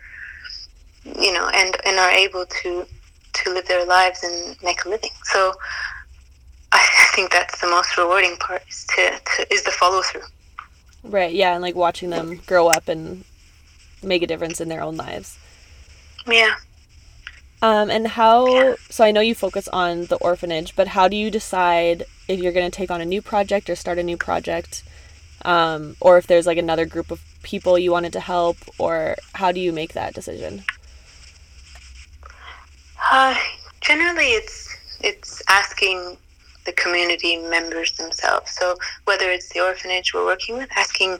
you 1.03 1.31
know, 1.33 1.49
and 1.53 1.75
and 1.85 1.99
are 1.99 2.11
able 2.11 2.45
to 2.61 2.85
to 3.31 3.53
live 3.53 3.67
their 3.67 3.85
lives 3.85 4.23
and 4.23 4.57
make 4.63 4.85
a 4.85 4.89
living. 4.89 5.11
So 5.23 5.53
think 7.19 7.31
that's 7.33 7.59
the 7.59 7.67
most 7.67 7.97
rewarding 7.97 8.37
part 8.37 8.63
is 8.69 8.85
to, 8.95 9.19
to 9.35 9.53
is 9.53 9.63
the 9.63 9.71
follow 9.71 10.01
through. 10.01 10.21
Right. 11.03 11.33
Yeah, 11.33 11.53
and 11.53 11.61
like 11.61 11.75
watching 11.75 12.09
them 12.11 12.39
grow 12.45 12.69
up 12.69 12.87
and 12.87 13.25
make 14.01 14.21
a 14.21 14.27
difference 14.27 14.61
in 14.61 14.69
their 14.69 14.81
own 14.81 14.95
lives. 14.95 15.37
Yeah. 16.25 16.55
Um, 17.61 17.89
and 17.89 18.07
how? 18.07 18.47
Yeah. 18.47 18.75
So 18.89 19.03
I 19.03 19.11
know 19.11 19.19
you 19.19 19.35
focus 19.35 19.67
on 19.67 20.05
the 20.05 20.15
orphanage, 20.17 20.77
but 20.77 20.89
how 20.89 21.09
do 21.09 21.17
you 21.17 21.29
decide 21.29 22.05
if 22.29 22.39
you're 22.39 22.53
going 22.53 22.69
to 22.69 22.75
take 22.75 22.89
on 22.89 23.01
a 23.01 23.05
new 23.05 23.21
project 23.21 23.69
or 23.69 23.75
start 23.75 23.97
a 23.97 24.03
new 24.03 24.15
project, 24.15 24.83
um, 25.43 25.97
or 25.99 26.17
if 26.17 26.25
there's 26.25 26.47
like 26.47 26.57
another 26.57 26.85
group 26.85 27.11
of 27.11 27.21
people 27.43 27.77
you 27.77 27.91
wanted 27.91 28.13
to 28.13 28.21
help, 28.21 28.55
or 28.77 29.17
how 29.33 29.51
do 29.51 29.59
you 29.59 29.73
make 29.73 29.91
that 29.91 30.13
decision? 30.13 30.63
Uh, 33.11 33.35
generally, 33.81 34.27
it's 34.27 34.73
it's 35.01 35.41
asking 35.49 36.17
the 36.69 36.81
community 36.81 37.37
members 37.37 37.91
themselves. 37.93 38.51
So 38.51 38.77
whether 39.05 39.29
it's 39.31 39.49
the 39.49 39.61
orphanage 39.61 40.13
we're 40.13 40.25
working 40.25 40.55
with, 40.57 40.69
asking 40.77 41.17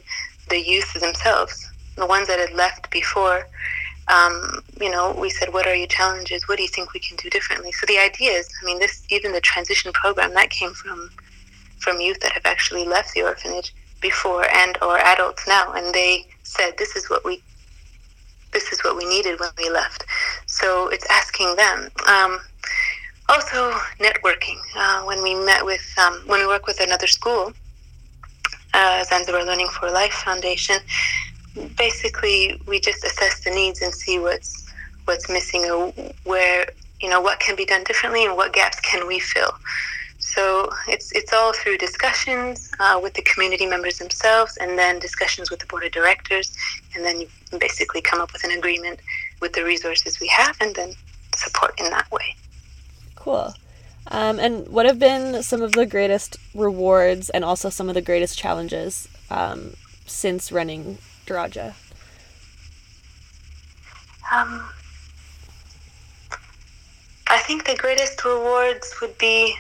the 0.50 0.62
youth 0.62 0.94
themselves, 0.94 1.72
the 1.96 2.06
ones 2.06 2.28
that 2.28 2.40
had 2.40 2.54
left 2.54 2.92
before, 2.92 3.48
um, 4.08 4.64
you 4.80 4.92
know, 4.92 5.16
we 5.20 5.30
said, 5.30 5.52
what 5.54 5.68
are 5.68 5.76
your 5.76 5.88
challenges? 5.88 6.48
What 6.48 6.58
do 6.58 6.64
you 6.64 6.70
think 6.70 6.94
we 6.94 7.00
can 7.00 7.18
do 7.18 7.30
differently? 7.30 7.72
So 7.72 7.86
the 7.88 7.98
idea 7.98 8.32
is, 8.32 8.48
I 8.62 8.66
mean, 8.66 8.80
this 8.80 9.04
even 9.10 9.32
the 9.32 9.42
transition 9.42 9.92
program 9.94 10.34
that 10.34 10.50
came 10.50 10.74
from 10.74 11.10
from 11.80 12.02
youth 12.02 12.20
that 12.20 12.34
have 12.34 12.46
actually 12.46 12.86
left 12.86 13.14
the 13.14 13.24
orphanage 13.24 13.74
before 14.02 14.46
and 14.54 14.78
or 14.82 14.98
adults 14.98 15.48
now, 15.48 15.74
and 15.74 15.94
they 15.94 16.28
said, 16.44 16.74
this 16.78 16.96
is 16.96 17.10
what 17.10 17.24
we 17.24 17.42
this 18.52 18.72
is 18.74 18.84
what 18.84 18.98
we 18.98 19.06
needed 19.06 19.40
when 19.40 19.52
we 19.58 19.70
left. 19.70 20.06
So 20.48 20.90
it's 20.90 21.06
asking 21.10 21.56
them. 21.56 21.90
Um, 22.08 22.40
also 23.54 23.78
networking. 24.00 24.58
Uh, 24.76 25.04
when 25.04 25.22
we 25.22 25.36
met 25.36 25.66
with, 25.66 25.94
um, 25.98 26.22
when 26.26 26.40
we 26.40 26.48
work 26.48 26.68
with 26.68 26.80
another 26.80 27.08
school, 27.08 27.52
uh, 28.74 29.04
Zanzibar 29.04 29.46
Learning 29.46 29.68
for 29.68 29.90
Life 29.92 30.14
Foundation, 30.14 30.78
basically 31.78 32.62
we 32.68 32.80
just 32.80 33.04
assess 33.04 33.44
the 33.44 33.50
needs 33.50 33.82
and 33.82 33.94
see 33.94 34.20
what's 34.20 34.72
what's 35.06 35.28
missing 35.28 35.66
or 35.66 35.92
where 36.24 36.68
you 37.02 37.10
know 37.10 37.20
what 37.20 37.40
can 37.40 37.56
be 37.56 37.66
done 37.66 37.84
differently 37.84 38.26
and 38.26 38.36
what 38.36 38.54
gaps 38.54 38.80
can 38.82 39.08
we 39.08 39.20
fill. 39.20 39.52
So 40.20 40.70
it's 40.88 41.12
it's 41.14 41.34
all 41.34 41.54
through 41.54 41.78
discussions 41.78 42.72
uh, 42.80 43.00
with 43.02 43.16
the 43.16 43.24
community 43.24 43.66
members 43.66 43.98
themselves, 43.98 44.58
and 44.58 44.78
then 44.78 45.00
discussions 45.00 45.50
with 45.50 45.60
the 45.60 45.66
board 45.66 45.86
of 45.86 45.92
directors, 45.92 46.56
and 46.96 47.04
then 47.04 47.22
you 47.22 47.28
basically 47.58 48.02
come 48.02 48.22
up 48.22 48.32
with 48.32 48.44
an 48.44 48.52
agreement 48.52 49.00
with 49.42 49.54
the 49.54 49.64
resources 49.64 50.20
we 50.20 50.28
have, 50.28 50.56
and 50.62 50.76
then 50.76 50.94
support 51.36 51.74
in 51.80 51.90
that 51.90 52.10
way. 52.12 52.36
Cool. 53.20 53.54
Um, 54.08 54.40
and 54.40 54.68
what 54.70 54.86
have 54.86 54.98
been 54.98 55.44
some 55.44 55.62
of 55.62 55.74
the 55.74 55.86
greatest 55.86 56.38
rewards 56.56 57.30
and 57.30 57.46
also 57.46 57.70
some 57.70 57.90
of 57.90 57.96
the 57.96 58.02
greatest 58.02 58.38
challenges 58.38 59.08
um, 59.30 59.76
since 60.06 60.52
running 60.52 60.98
Daraja? 61.28 61.76
Um, 64.32 64.70
I 67.28 67.40
think 67.40 67.66
the 67.66 67.76
greatest 67.76 68.24
rewards 68.26 68.96
would 69.02 69.18
be 69.18 69.56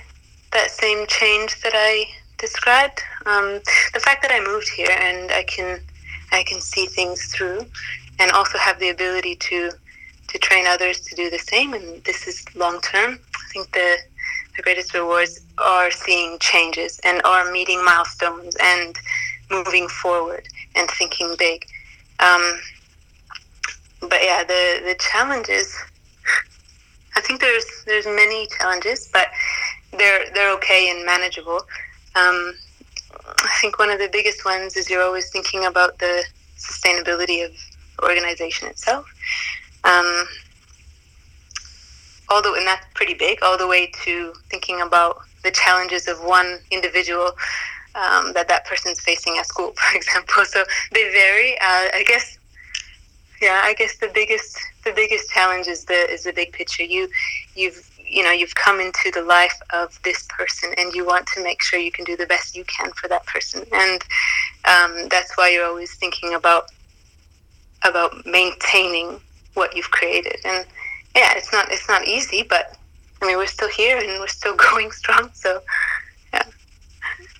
that 0.51 0.71
same 0.71 1.05
change 1.07 1.61
that 1.61 1.73
I 1.75 2.05
described. 2.37 3.01
Um, 3.25 3.59
the 3.93 3.99
fact 3.99 4.23
that 4.23 4.31
I 4.31 4.39
moved 4.39 4.69
here 4.69 4.89
and 4.91 5.31
I 5.31 5.43
can 5.43 5.79
I 6.31 6.43
can 6.43 6.61
see 6.61 6.85
things 6.85 7.25
through, 7.33 7.65
and 8.19 8.31
also 8.31 8.57
have 8.57 8.79
the 8.79 8.89
ability 8.89 9.35
to 9.35 9.71
to 10.27 10.37
train 10.37 10.65
others 10.67 10.99
to 11.01 11.15
do 11.15 11.29
the 11.29 11.39
same. 11.39 11.73
And 11.73 12.03
this 12.03 12.27
is 12.27 12.43
long 12.55 12.81
term. 12.81 13.19
Think 13.51 13.71
the 13.73 13.97
the 14.55 14.63
greatest 14.63 14.93
rewards 14.93 15.39
are 15.57 15.89
seeing 15.89 16.37
changes 16.39 16.99
and 17.03 17.21
are 17.23 17.51
meeting 17.51 17.83
milestones 17.83 18.55
and 18.61 18.97
moving 19.49 19.87
forward 19.87 20.47
and 20.75 20.89
thinking 20.91 21.35
big. 21.37 21.65
Um, 22.19 22.59
but 24.01 24.19
yeah, 24.21 24.43
the 24.43 24.81
the 24.85 24.95
challenges. 24.99 25.75
I 27.15 27.21
think 27.21 27.41
there's 27.41 27.65
there's 27.85 28.05
many 28.05 28.47
challenges, 28.59 29.09
but 29.11 29.27
they're 29.97 30.29
they're 30.33 30.53
okay 30.55 30.89
and 30.91 31.05
manageable. 31.05 31.61
Um, 32.15 32.53
I 33.37 33.57
think 33.61 33.79
one 33.79 33.89
of 33.89 33.99
the 33.99 34.09
biggest 34.11 34.45
ones 34.45 34.75
is 34.75 34.89
you're 34.89 35.03
always 35.03 35.29
thinking 35.31 35.65
about 35.65 35.99
the 35.99 36.23
sustainability 36.57 37.45
of 37.45 37.51
organization 38.03 38.67
itself. 38.67 39.05
Um, 39.83 40.27
all 42.29 42.41
the 42.41 42.53
and 42.53 42.67
that's 42.67 42.85
pretty 42.93 43.13
big, 43.13 43.41
all 43.41 43.57
the 43.57 43.67
way 43.67 43.91
to 44.03 44.33
thinking 44.49 44.81
about 44.81 45.21
the 45.43 45.51
challenges 45.51 46.07
of 46.07 46.23
one 46.23 46.59
individual 46.71 47.31
um, 47.95 48.33
that 48.33 48.47
that 48.47 48.65
person's 48.65 48.99
facing 48.99 49.37
at 49.37 49.47
school, 49.47 49.73
for 49.75 49.97
example. 49.97 50.45
So 50.45 50.63
they 50.93 51.11
vary. 51.11 51.53
Uh, 51.59 51.89
I 51.93 52.03
guess, 52.07 52.37
yeah, 53.41 53.61
I 53.63 53.73
guess 53.73 53.97
the 53.97 54.09
biggest 54.13 54.57
the 54.83 54.91
biggest 54.91 55.29
challenge 55.31 55.67
is 55.67 55.85
the 55.85 56.09
is 56.11 56.23
the 56.23 56.33
big 56.33 56.53
picture. 56.53 56.83
You 56.83 57.09
you've 57.55 57.89
you 58.09 58.23
know 58.23 58.31
you've 58.31 58.55
come 58.55 58.79
into 58.79 59.11
the 59.11 59.21
life 59.21 59.59
of 59.71 59.99
this 60.03 60.27
person 60.29 60.73
and 60.77 60.93
you 60.93 61.05
want 61.05 61.27
to 61.27 61.43
make 61.43 61.61
sure 61.61 61.79
you 61.79 61.91
can 61.91 62.05
do 62.05 62.17
the 62.17 62.25
best 62.25 62.55
you 62.55 62.63
can 62.65 62.91
for 62.93 63.07
that 63.07 63.25
person 63.27 63.63
and 63.71 64.01
um, 64.65 65.07
that's 65.09 65.37
why 65.37 65.49
you're 65.49 65.65
always 65.65 65.93
thinking 65.95 66.33
about 66.33 66.71
about 67.83 68.25
maintaining 68.25 69.19
what 69.53 69.75
you've 69.75 69.91
created 69.91 70.37
and 70.43 70.65
yeah 71.15 71.33
it's 71.35 71.51
not 71.51 71.71
it's 71.71 71.87
not 71.87 72.05
easy 72.07 72.43
but 72.43 72.77
i 73.21 73.27
mean 73.27 73.37
we're 73.37 73.47
still 73.47 73.69
here 73.69 73.97
and 73.97 74.07
we're 74.19 74.27
still 74.27 74.55
going 74.71 74.91
strong 74.91 75.29
so 75.33 75.61
yeah 76.33 76.43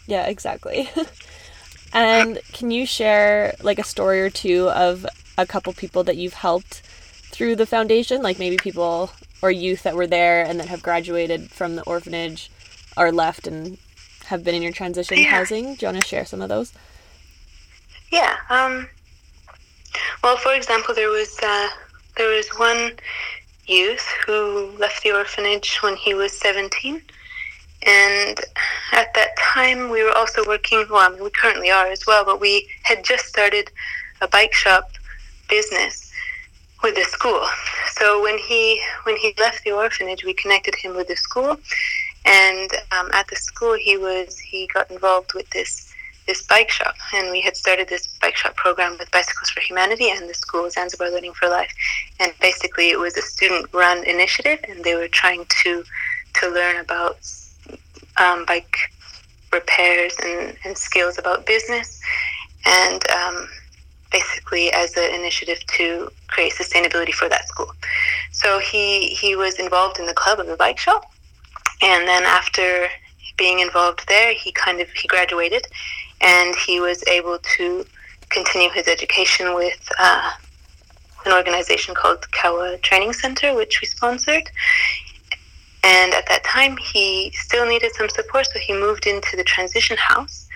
yeah 0.08 0.26
exactly 0.28 0.90
and 1.94 2.40
can 2.54 2.72
you 2.72 2.86
share 2.86 3.56
like 3.62 3.80
a 3.80 3.84
story 3.84 4.22
or 4.22 4.30
two 4.30 4.70
of 4.70 5.06
a 5.38 5.46
couple 5.46 5.72
people 5.74 6.04
that 6.04 6.18
you've 6.18 6.34
helped 6.34 6.82
through 7.32 7.56
the 7.56 7.66
foundation 7.66 8.22
like 8.22 8.40
maybe 8.40 8.58
people 8.58 9.12
or 9.42 9.52
youth 9.52 9.84
that 9.84 9.96
were 9.96 10.08
there 10.08 10.44
and 10.44 10.60
that 10.60 10.68
have 10.68 10.84
graduated 10.84 11.50
from 11.50 11.76
the 11.76 11.84
orphanage 11.84 12.52
or 12.98 13.12
left 13.12 13.48
and 13.48 13.78
have 14.26 14.44
been 14.44 14.56
in 14.56 14.62
your 14.62 14.72
transition 14.72 15.18
yeah. 15.18 15.30
housing. 15.30 15.76
Do 15.76 15.86
you 15.86 15.92
want 15.92 16.02
to 16.02 16.08
share 16.08 16.26
some 16.26 16.42
of 16.42 16.50
those? 16.50 16.74
Yeah. 18.12 18.38
Um, 18.50 18.88
well, 20.24 20.38
for 20.38 20.54
example, 20.54 20.94
there 20.94 21.10
was 21.10 21.38
uh, 21.42 21.70
there 22.18 22.30
was 22.30 22.48
one 22.58 22.92
youth 23.70 24.06
who 24.26 24.72
left 24.78 25.04
the 25.04 25.12
orphanage 25.12 25.78
when 25.78 25.96
he 25.96 26.14
was 26.14 26.38
17. 26.40 27.02
And 27.86 28.40
at 28.92 29.14
that 29.14 29.38
time, 29.38 29.90
we 29.90 30.04
were 30.04 30.16
also 30.18 30.46
working, 30.46 30.86
well, 30.90 31.16
we 31.22 31.30
currently 31.30 31.72
are 31.72 31.88
as 31.88 32.06
well, 32.06 32.26
but 32.26 32.42
we 32.42 32.68
had 32.84 33.06
just 33.06 33.26
started 33.26 33.72
a 34.22 34.28
bike 34.28 34.54
shop 34.54 34.92
business 35.48 36.12
with 36.84 36.96
the 36.96 37.04
school. 37.04 37.46
So 37.94 38.22
when 38.22 38.38
he 38.38 38.82
when 39.04 39.18
he 39.18 39.34
left 39.38 39.64
the 39.64 39.72
orphanage, 39.72 40.24
we 40.24 40.34
connected 40.34 40.76
him 40.76 40.96
with 40.96 41.08
the 41.08 41.16
school, 41.16 41.58
and 42.26 42.72
um, 42.92 43.10
at 43.14 43.28
the 43.28 43.36
school 43.36 43.74
he 43.74 43.98
was 43.98 44.38
he 44.38 44.68
got 44.74 44.90
involved 44.92 45.34
with 45.34 45.50
this 45.50 45.89
this 46.30 46.44
bike 46.44 46.70
shop, 46.70 46.96
and 47.16 47.32
we 47.32 47.42
had 47.42 47.58
started 47.58 47.90
this 47.90 48.06
bike 48.22 48.38
shop 48.38 48.56
program 48.56 48.96
with 49.00 49.10
Bicycles 49.10 49.50
for 49.50 49.62
Humanity 49.62 50.12
and 50.12 50.30
the 50.30 50.36
school 50.36 50.70
Zanzibar 50.70 51.10
Learning 51.10 51.34
for 51.34 51.50
Life, 51.50 51.74
and 52.20 52.32
basically 52.40 52.92
it 52.92 53.00
was 53.00 53.18
a 53.18 53.22
student 53.24 53.66
run 53.74 54.04
initiative, 54.04 54.60
and 54.70 54.84
they 54.84 54.96
were 54.96 55.08
trying 55.08 55.44
to 55.64 55.84
to 56.36 56.50
learn 56.50 56.78
about 56.86 57.18
um, 58.18 58.46
bike 58.46 58.78
repairs 59.52 60.14
and, 60.24 60.56
and 60.64 60.78
skills 60.78 61.18
about 61.18 61.48
business, 61.48 62.00
and 62.64 63.02
um, 63.10 63.50
basically 64.12 64.72
as 64.72 64.96
an 64.98 65.12
initiative 65.20 65.60
to 65.78 66.12
create 66.28 66.54
sustainability 66.54 67.14
for 67.22 67.28
that 67.28 67.48
school. 67.48 67.72
So 68.32 68.60
he 68.60 69.08
he 69.22 69.36
was 69.36 69.58
involved 69.58 69.98
in 69.98 70.06
the 70.06 70.14
club 70.14 70.40
of 70.40 70.46
the 70.46 70.58
bike 70.58 70.78
shop, 70.78 71.04
and 71.82 72.08
then 72.08 72.24
after 72.40 72.88
being 73.36 73.60
involved 73.60 74.02
there, 74.08 74.34
he 74.34 74.52
kind 74.52 74.80
of 74.80 74.88
he 74.92 75.08
graduated, 75.08 75.66
and 76.22 76.56
he 76.56 76.80
was 76.80 77.04
able 77.08 77.40
to 77.58 77.86
continue 78.30 78.70
his 78.70 78.88
education 78.88 79.56
with 79.56 79.90
uh, 80.00 80.32
an 81.26 81.34
organization 81.34 81.96
called 81.96 82.32
Kawa 82.32 82.78
Training 82.80 83.14
Center, 83.14 83.56
which 83.56 83.82
we 83.82 83.88
sponsored. 83.88 84.50
And 85.84 86.14
at 86.14 86.28
that 86.28 86.44
time, 86.44 86.78
he 86.78 87.32
still 87.34 87.66
needed 87.66 87.94
some 87.96 88.10
support, 88.10 88.48
so 88.48 88.60
he 88.60 88.74
moved 88.74 89.08
into 89.08 89.38
the 89.38 89.44
transition 89.44 89.98
house 89.98 90.50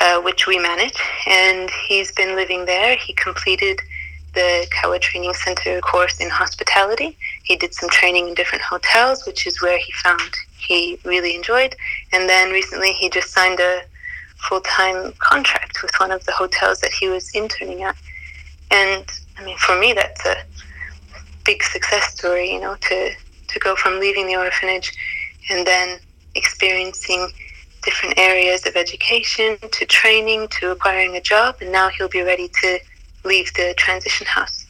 uh, 0.00 0.20
which 0.20 0.46
we 0.46 0.58
manage, 0.58 0.98
and 1.26 1.70
he's 1.88 2.12
been 2.12 2.36
living 2.36 2.64
there. 2.64 2.96
He 2.96 3.12
completed 3.14 3.80
the 4.34 4.66
Kawa 4.70 4.98
Training 4.98 5.34
Center 5.34 5.80
course 5.80 6.20
in 6.20 6.30
hospitality. 6.30 7.16
He 7.42 7.56
did 7.56 7.74
some 7.74 7.88
training 7.90 8.28
in 8.28 8.34
different 8.34 8.62
hotels, 8.62 9.26
which 9.26 9.46
is 9.46 9.60
where 9.60 9.78
he 9.78 9.92
found 9.92 10.30
he 10.56 10.98
really 11.04 11.34
enjoyed. 11.34 11.74
And 12.12 12.28
then 12.28 12.50
recently 12.50 12.92
he 12.92 13.08
just 13.08 13.30
signed 13.30 13.58
a 13.58 13.82
full 14.38 14.60
time 14.60 15.12
contract 15.18 15.82
with 15.82 15.92
one 15.98 16.10
of 16.10 16.24
the 16.24 16.32
hotels 16.32 16.80
that 16.80 16.92
he 16.92 17.08
was 17.08 17.30
interning 17.34 17.82
at. 17.82 17.96
And 18.70 19.04
I 19.38 19.44
mean, 19.44 19.56
for 19.58 19.78
me, 19.78 19.92
that's 19.92 20.24
a 20.26 20.36
big 21.44 21.62
success 21.62 22.14
story, 22.14 22.52
you 22.52 22.60
know, 22.60 22.76
to, 22.76 23.10
to 23.48 23.58
go 23.58 23.74
from 23.76 24.00
leaving 24.00 24.26
the 24.26 24.36
orphanage 24.36 24.92
and 25.50 25.66
then 25.66 25.98
experiencing 26.34 27.30
different 27.82 28.18
areas 28.18 28.66
of 28.66 28.76
education 28.76 29.56
to 29.72 29.86
training 29.86 30.48
to 30.48 30.70
acquiring 30.70 31.16
a 31.16 31.20
job, 31.20 31.56
and 31.60 31.72
now 31.72 31.88
he'll 31.88 32.08
be 32.08 32.22
ready 32.22 32.48
to 32.60 32.78
leave 33.24 33.52
the 33.54 33.74
transition 33.76 34.26
house 34.26 34.66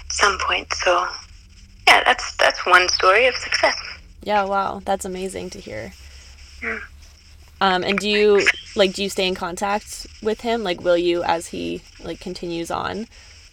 at 0.00 0.12
some 0.12 0.38
point. 0.38 0.72
So, 0.74 1.06
yeah, 1.88 2.02
that's 2.04 2.36
that's 2.36 2.64
one 2.64 2.88
story 2.88 3.26
of 3.26 3.34
success. 3.34 3.76
Yeah, 4.22 4.44
wow, 4.44 4.80
that's 4.84 5.04
amazing 5.04 5.50
to 5.50 5.60
hear. 5.60 5.92
Yeah. 6.62 6.78
Um, 7.60 7.82
and 7.82 7.98
do 7.98 8.08
you 8.08 8.46
like 8.74 8.92
do 8.92 9.02
you 9.02 9.08
stay 9.08 9.26
in 9.26 9.34
contact 9.34 10.06
with 10.22 10.42
him? 10.42 10.62
Like, 10.62 10.82
will 10.82 10.96
you 10.98 11.22
as 11.22 11.48
he 11.48 11.82
like 12.02 12.20
continues 12.20 12.70
on, 12.70 13.06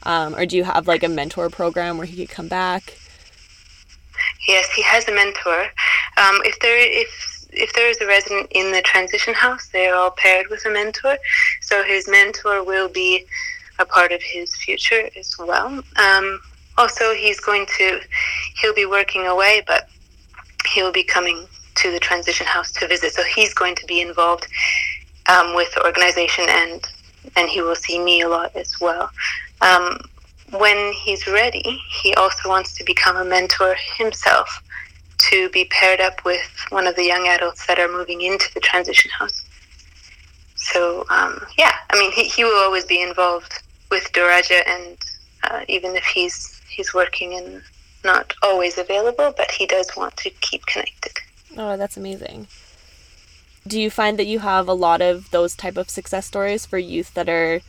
um, 0.04 0.36
or 0.36 0.46
do 0.46 0.58
you 0.58 0.64
have 0.64 0.88
like 0.88 1.04
a 1.04 1.10
mentor 1.10 1.50
program 1.50 1.98
where 1.98 2.08
he 2.08 2.16
could 2.18 2.34
come 2.34 2.48
back? 2.48 2.98
Yes, 4.48 4.70
he 4.74 4.82
has 4.84 5.08
a 5.08 5.14
mentor. 5.14 5.62
Um, 6.18 6.42
if 6.44 6.60
there 6.60 6.78
if 6.78 7.48
if 7.52 7.74
there 7.74 7.90
is 7.90 8.02
a 8.02 8.08
resident 8.08 8.48
in 8.52 8.72
the 8.72 8.82
transition 8.82 9.34
house, 9.34 9.70
they're 9.72 9.96
all 9.96 10.12
paired 10.12 10.48
with 10.50 10.66
a 10.66 10.70
mentor. 10.70 11.18
So 11.62 11.84
his 11.84 12.10
mentor 12.10 12.64
will 12.64 12.90
be 12.90 13.26
a 13.80 13.86
part 13.86 14.12
of 14.12 14.22
his 14.22 14.56
future 14.56 15.10
as 15.18 15.36
well. 15.38 15.82
Um, 15.96 16.42
also, 16.78 17.14
he's 17.14 17.40
going 17.40 17.68
to, 17.78 18.00
he'll 18.60 18.74
be 18.74 18.86
working 18.86 19.28
away, 19.28 19.64
but 19.68 19.88
he'll 20.74 20.92
be 20.92 21.04
coming 21.04 21.48
to 21.76 21.92
the 21.92 22.00
transition 22.00 22.46
house 22.46 22.72
to 22.74 22.88
visit. 22.88 23.14
So 23.14 23.24
he's 23.24 23.54
going 23.54 23.76
to 23.76 23.86
be 23.86 24.02
involved 24.02 24.48
um, 25.28 25.56
with 25.56 25.74
the 25.74 25.86
organization 25.86 26.46
and 26.50 26.86
and 27.36 27.48
he 27.50 27.62
will 27.62 27.76
see 27.76 28.00
me 28.00 28.22
a 28.22 28.28
lot 28.28 28.54
as 28.56 28.80
well. 28.82 29.10
Um, 29.62 29.98
when 30.52 30.94
he's 30.94 31.26
ready, 31.26 31.82
he 32.02 32.14
also 32.16 32.50
wants 32.50 32.76
to 32.76 32.84
become 32.84 33.16
a 33.16 33.26
mentor 33.26 33.76
himself 33.98 34.62
to 35.30 35.50
be 35.50 35.66
paired 35.66 36.02
up 36.02 36.24
with 36.26 36.46
one 36.70 36.86
of 36.86 36.96
the 36.96 37.06
young 37.06 37.28
adults 37.28 37.66
that 37.68 37.80
are 37.80 37.88
moving 37.88 38.22
into 38.22 38.54
the 38.54 38.60
transition 38.60 39.10
house. 39.12 39.46
So, 40.56 41.06
um, 41.10 41.46
yeah, 41.58 41.74
I 41.90 42.00
mean, 42.00 42.12
he, 42.12 42.26
he 42.26 42.44
will 42.44 42.64
always 42.64 42.86
be 42.86 43.02
involved 43.02 43.64
with 43.90 44.12
Daraja, 44.14 44.62
and 44.68 44.98
uh, 45.44 45.62
even 45.68 45.96
if 45.96 46.04
he's 46.06 46.62
he's 46.70 46.94
working 46.94 47.34
and 47.36 47.62
not 48.04 48.34
always 48.42 48.78
available, 48.78 49.34
but 49.36 49.52
he 49.52 49.66
does 49.66 49.90
want 49.96 50.16
to 50.18 50.30
keep 50.42 50.66
connected. 50.66 51.14
Oh, 51.58 51.78
that's 51.78 51.98
amazing. 51.98 52.48
Do 53.68 53.80
you 53.80 53.90
find 53.90 54.20
that 54.20 54.26
you 54.26 54.40
have 54.40 54.68
a 54.68 54.74
lot 54.74 55.02
of 55.02 55.32
those 55.32 55.56
type 55.56 55.78
of 55.78 55.90
success 55.90 56.26
stories 56.26 56.66
for 56.66 56.78
youth 56.78 57.14
that 57.14 57.30
are 57.30 57.62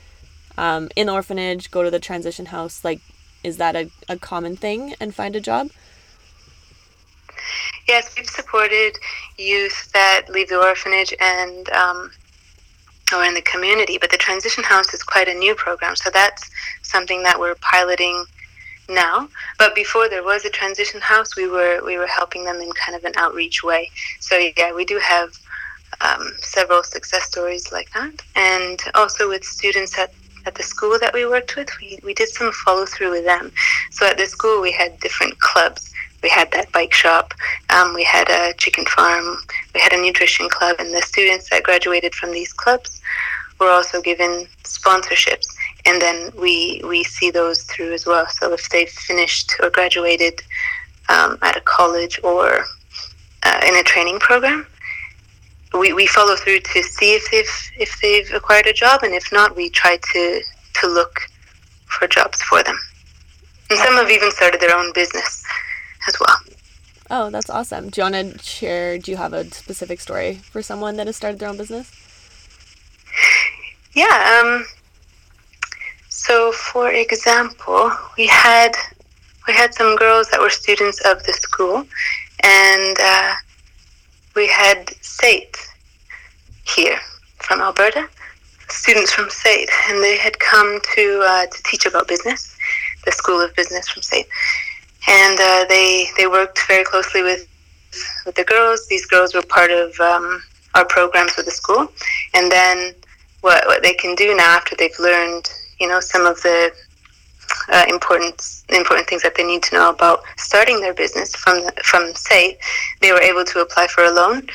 um, 0.57 0.89
in 0.97 1.07
the 1.07 1.13
orphanage, 1.13 1.71
go 1.71 1.83
to 1.83 1.91
the 1.91 2.01
transition 2.01 2.47
house? 2.47 2.85
Like, 2.85 3.01
is 3.43 3.59
that 3.59 3.77
a, 3.77 3.91
a 4.09 4.17
common 4.17 4.57
thing 4.57 4.95
and 4.99 5.15
find 5.15 5.37
a 5.37 5.41
job? 5.41 5.71
Yes, 7.87 8.15
we've 8.17 8.29
supported 8.29 8.97
youth 9.37 9.93
that 9.93 10.23
leave 10.31 10.49
the 10.49 10.59
orphanage 10.59 11.13
and 11.21 11.69
um, 11.71 12.11
or 13.15 13.25
in 13.25 13.35
the 13.35 13.43
community, 13.43 13.99
but 13.99 14.11
the 14.11 14.17
transition 14.17 14.65
house 14.65 14.95
is 14.95 15.03
quite 15.03 15.29
a 15.29 15.35
new 15.35 15.55
program, 15.55 15.95
so 15.95 16.11
that's 16.11 16.51
something 16.83 17.23
that 17.23 17.39
we're 17.39 17.55
piloting 17.57 18.25
now. 18.89 19.29
But 19.59 19.75
before 19.75 20.09
there 20.09 20.23
was 20.23 20.45
a 20.45 20.51
transition 20.51 21.01
house, 21.01 21.37
we 21.37 21.49
were 21.49 21.83
we 21.85 21.97
were 21.99 22.07
helping 22.07 22.45
them 22.45 22.61
in 22.61 22.71
kind 22.73 22.97
of 22.97 23.05
an 23.05 23.13
outreach 23.17 23.63
way. 23.63 23.91
So 24.21 24.37
yeah, 24.37 24.73
we 24.73 24.85
do 24.85 24.99
have 24.99 25.31
um, 26.01 26.33
several 26.39 26.83
success 26.83 27.25
stories 27.25 27.73
like 27.73 27.93
that, 27.93 28.15
and 28.37 28.81
also 28.95 29.29
with 29.29 29.45
students 29.45 29.99
at 29.99 30.13
at 30.47 30.55
the 30.55 30.63
school 30.63 30.99
that 31.01 31.15
we 31.15 31.25
worked 31.25 31.57
with, 31.57 31.71
we, 31.81 31.99
we 32.03 32.13
did 32.13 32.29
some 32.29 32.53
follow 32.53 32.85
through 32.85 33.11
with 33.11 33.25
them. 33.25 33.51
So 33.91 34.07
at 34.07 34.19
the 34.19 34.27
school, 34.27 34.61
we 34.61 34.73
had 34.73 35.01
different 35.01 35.39
clubs 35.39 35.95
we 36.25 36.31
had 36.31 36.51
that 36.53 36.73
bike 36.73 36.95
shop, 36.95 37.35
um, 37.69 37.93
we 37.93 38.03
had 38.03 38.29
a 38.31 38.55
chicken 38.55 38.87
farm, 38.87 39.37
we 39.75 39.81
had 39.81 39.93
a 39.93 40.01
nutrition 40.01 40.49
club, 40.49 40.77
and 40.79 40.93
the 40.93 41.03
students 41.03 41.51
that 41.51 41.63
graduated 41.63 42.15
from 42.15 42.33
these 42.33 42.53
clubs 42.53 43.03
were 43.61 43.69
also 43.69 44.01
given 44.01 44.47
sponsorships. 44.65 45.54
And 45.87 46.01
then 46.01 46.31
we 46.39 46.81
we 46.85 47.05
see 47.05 47.31
those 47.31 47.63
through 47.65 47.93
as 47.93 48.07
well. 48.07 48.27
So 48.29 48.53
if 48.53 48.69
they've 48.71 48.89
finished 48.89 49.55
or 49.63 49.71
graduated 49.71 50.43
um, 51.09 51.39
at 51.43 51.57
a 51.57 51.61
college 51.61 52.19
or 52.25 52.65
uh, 53.43 53.61
in 53.67 53.77
a 53.77 53.83
training 53.83 54.19
program, 54.19 54.67
we, 55.75 55.93
we 55.93 56.07
follow 56.07 56.37
through 56.37 56.61
to 56.61 56.83
see 56.83 57.15
if 57.15 57.31
they've 57.31 57.71
if 57.79 58.01
they've 58.01 58.33
acquired 58.33 58.67
a 58.67 58.73
job, 58.73 59.03
and 59.03 59.13
if 59.15 59.31
not, 59.33 59.57
we 59.57 59.69
try 59.69 59.99
to 60.13 60.41
to 60.75 60.87
look 60.89 61.21
for 61.87 62.09
jobs 62.09 62.41
for 62.43 62.63
them. 62.63 62.79
And 63.71 63.79
some 63.79 63.95
have 63.95 64.11
even 64.11 64.31
started 64.31 64.61
their 64.61 64.77
own 64.77 64.93
business 64.93 65.45
as 66.09 66.17
well. 66.21 66.37
Oh, 67.11 67.31
that's 67.31 67.51
awesome. 67.51 67.91
Do 67.91 68.01
you 68.01 68.11
want 68.11 68.33
to 68.33 68.39
share? 68.43 68.99
Do 68.99 69.11
you 69.11 69.17
have 69.17 69.33
a 69.33 69.45
specific 69.51 70.01
story 70.01 70.37
for 70.37 70.63
someone 70.63 70.97
that 70.97 71.07
has 71.07 71.17
started 71.17 71.39
their 71.39 71.49
own 71.49 71.57
business? 71.57 71.93
Yeah. 73.95 74.43
Um, 74.43 74.67
so, 76.27 76.53
for 76.53 76.91
example, 76.91 77.93
we 78.17 78.27
had 78.27 78.73
we 79.47 79.53
had 79.53 79.75
some 79.75 79.95
girls 79.97 80.31
that 80.31 80.41
were 80.41 80.49
students 80.49 80.99
of 81.05 81.23
the 81.25 81.35
school, 81.35 81.85
and 82.43 82.97
uh, 82.99 83.35
we 84.35 84.47
had 84.49 84.89
SAIT 85.03 85.55
here 86.67 86.99
from 87.41 87.61
Alberta, 87.61 88.09
students 88.71 89.13
from 89.13 89.29
SAIT, 89.29 89.69
and 89.89 90.03
they 90.03 90.17
had 90.17 90.39
come 90.39 90.81
to 90.95 91.23
uh, 91.27 91.45
to 91.45 91.63
teach 91.65 91.85
about 91.85 92.09
business, 92.09 92.57
the 93.05 93.13
School 93.13 93.43
of 93.43 93.55
Business 93.55 93.87
from 93.91 94.03
SAIT, 94.03 94.27
and 95.07 95.39
uh, 95.39 95.67
they 95.69 96.07
they 96.17 96.27
worked 96.27 96.67
very 96.67 96.85
closely 96.85 97.23
with 97.23 97.47
with 98.25 98.35
the 98.35 98.45
girls. 98.45 98.87
These 98.87 99.05
girls 99.05 99.35
were 99.35 99.43
part 99.43 99.71
of 99.71 100.01
um, 100.01 100.43
our 100.75 100.87
programs 100.87 101.37
with 101.37 101.45
the 101.45 101.53
school, 101.53 101.93
and 102.33 102.51
then 102.51 102.95
what 103.43 103.67
what 103.67 103.83
they 103.83 103.93
can 103.93 104.15
do 104.15 104.35
now 104.35 104.57
after 104.57 104.75
they've 104.75 104.99
learned, 104.99 105.51
you 105.81 105.89
know, 105.89 106.01
some 106.01 106.27
of 106.27 106.41
the 106.43 106.73
uh, 107.73 107.85
important 107.89 108.63
important 108.71 109.09
things 109.09 109.23
that 109.23 109.35
they 109.35 109.45
need 109.45 109.63
to 109.63 109.75
know 109.75 109.91
about 109.91 110.23
starting 110.37 110.81
their 110.81 110.95
business 110.95 111.35
from 111.35 111.63
from 111.83 112.15
SAIT, 112.15 112.59
they 113.01 113.13
were 113.13 113.21
able 113.21 113.45
to 113.45 113.61
apply 113.61 113.87
for 113.87 114.05
a 114.05 114.11
loan, 114.11 114.47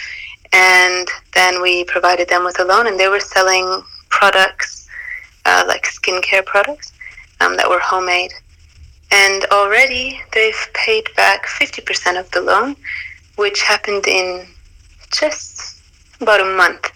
and 0.53 1.07
then 1.33 1.61
we 1.61 1.83
provided 1.85 2.27
them 2.29 2.43
with 2.43 2.59
a 2.59 2.63
loan, 2.63 2.87
and 2.87 2.99
they 2.99 3.07
were 3.07 3.19
selling 3.19 3.83
products 4.09 4.87
uh, 5.45 5.63
like 5.67 5.85
skincare 5.85 6.45
products 6.45 6.91
um, 7.41 7.55
that 7.57 7.69
were 7.69 7.79
homemade, 7.79 8.33
and 9.11 9.45
already 9.51 10.19
they've 10.33 10.67
paid 10.73 11.07
back 11.15 11.45
fifty 11.47 11.81
percent 11.81 12.17
of 12.17 12.29
the 12.31 12.41
loan, 12.41 12.75
which 13.35 13.61
happened 13.61 14.07
in 14.07 14.47
just 15.11 15.81
about 16.21 16.41
a 16.41 16.45
month. 16.57 16.91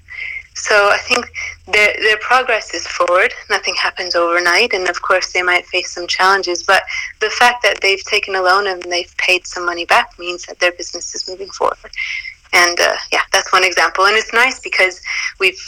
So 0.55 0.89
I 0.89 0.97
think 0.99 1.31
their 1.67 1.93
their 1.99 2.17
progress 2.17 2.73
is 2.73 2.85
forward. 2.85 3.33
Nothing 3.49 3.75
happens 3.75 4.15
overnight, 4.15 4.73
and 4.73 4.87
of 4.87 5.01
course 5.01 5.31
they 5.33 5.41
might 5.41 5.65
face 5.65 5.91
some 5.91 6.07
challenges. 6.07 6.63
But 6.63 6.83
the 7.19 7.29
fact 7.29 7.63
that 7.63 7.81
they've 7.81 8.03
taken 8.03 8.35
a 8.35 8.41
loan 8.41 8.67
and 8.67 8.81
they've 8.83 9.13
paid 9.17 9.47
some 9.47 9.65
money 9.65 9.85
back 9.85 10.17
means 10.19 10.45
that 10.45 10.59
their 10.59 10.71
business 10.71 11.15
is 11.15 11.27
moving 11.27 11.49
forward. 11.49 11.91
And 12.53 12.79
uh, 12.79 12.95
yeah, 13.11 13.23
that's 13.31 13.51
one 13.51 13.63
example. 13.63 14.05
And 14.05 14.15
it's 14.15 14.31
nice 14.31 14.59
because 14.59 15.01
we've 15.39 15.59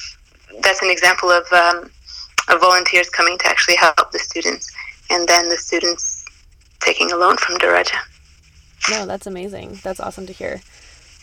that's 0.62 0.82
an 0.82 0.92
example 0.92 1.32
of 1.32 1.52
um, 1.52 1.90
of 2.50 2.62
volunteers 2.62 3.10
coming 3.10 3.38
to 3.40 3.48
actually 3.48 3.78
help 3.78 4.12
the 4.12 4.20
students, 4.20 4.72
and 5.10 5.28
then 5.28 5.50
the 5.50 5.58
students 5.58 6.26
taking 6.80 7.12
a 7.12 7.16
loan 7.16 7.38
from 7.38 7.58
Daraja. 7.58 7.98
No, 8.92 9.08
that's 9.08 9.26
amazing. 9.26 9.80
That's 9.84 10.00
awesome 10.00 10.28
to 10.28 10.34
hear. 10.34 10.62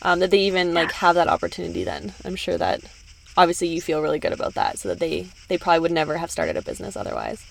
Um, 0.01 0.19
that 0.19 0.31
they 0.31 0.39
even 0.39 0.73
like 0.73 0.91
have 0.91 1.15
that 1.15 1.29
opportunity. 1.29 1.85
Then 1.85 2.13
I'm 2.25 2.35
sure 2.35 2.57
that 2.57 2.81
obviously 3.37 3.67
you 3.67 3.81
feel 3.81 4.01
really 4.01 4.19
good 4.19 4.33
about 4.33 4.53
that 4.53 4.79
so 4.79 4.89
that 4.89 4.99
they 4.99 5.27
they 5.47 5.57
probably 5.57 5.79
would 5.79 5.91
never 5.91 6.17
have 6.17 6.31
started 6.31 6.57
a 6.57 6.61
business 6.61 6.95
otherwise. 6.95 7.45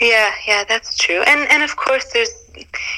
Yeah 0.00 0.32
yeah 0.46 0.64
that's 0.64 0.96
true. 0.96 1.22
And 1.22 1.48
and 1.50 1.62
of 1.62 1.76
course 1.76 2.12
there's 2.12 2.30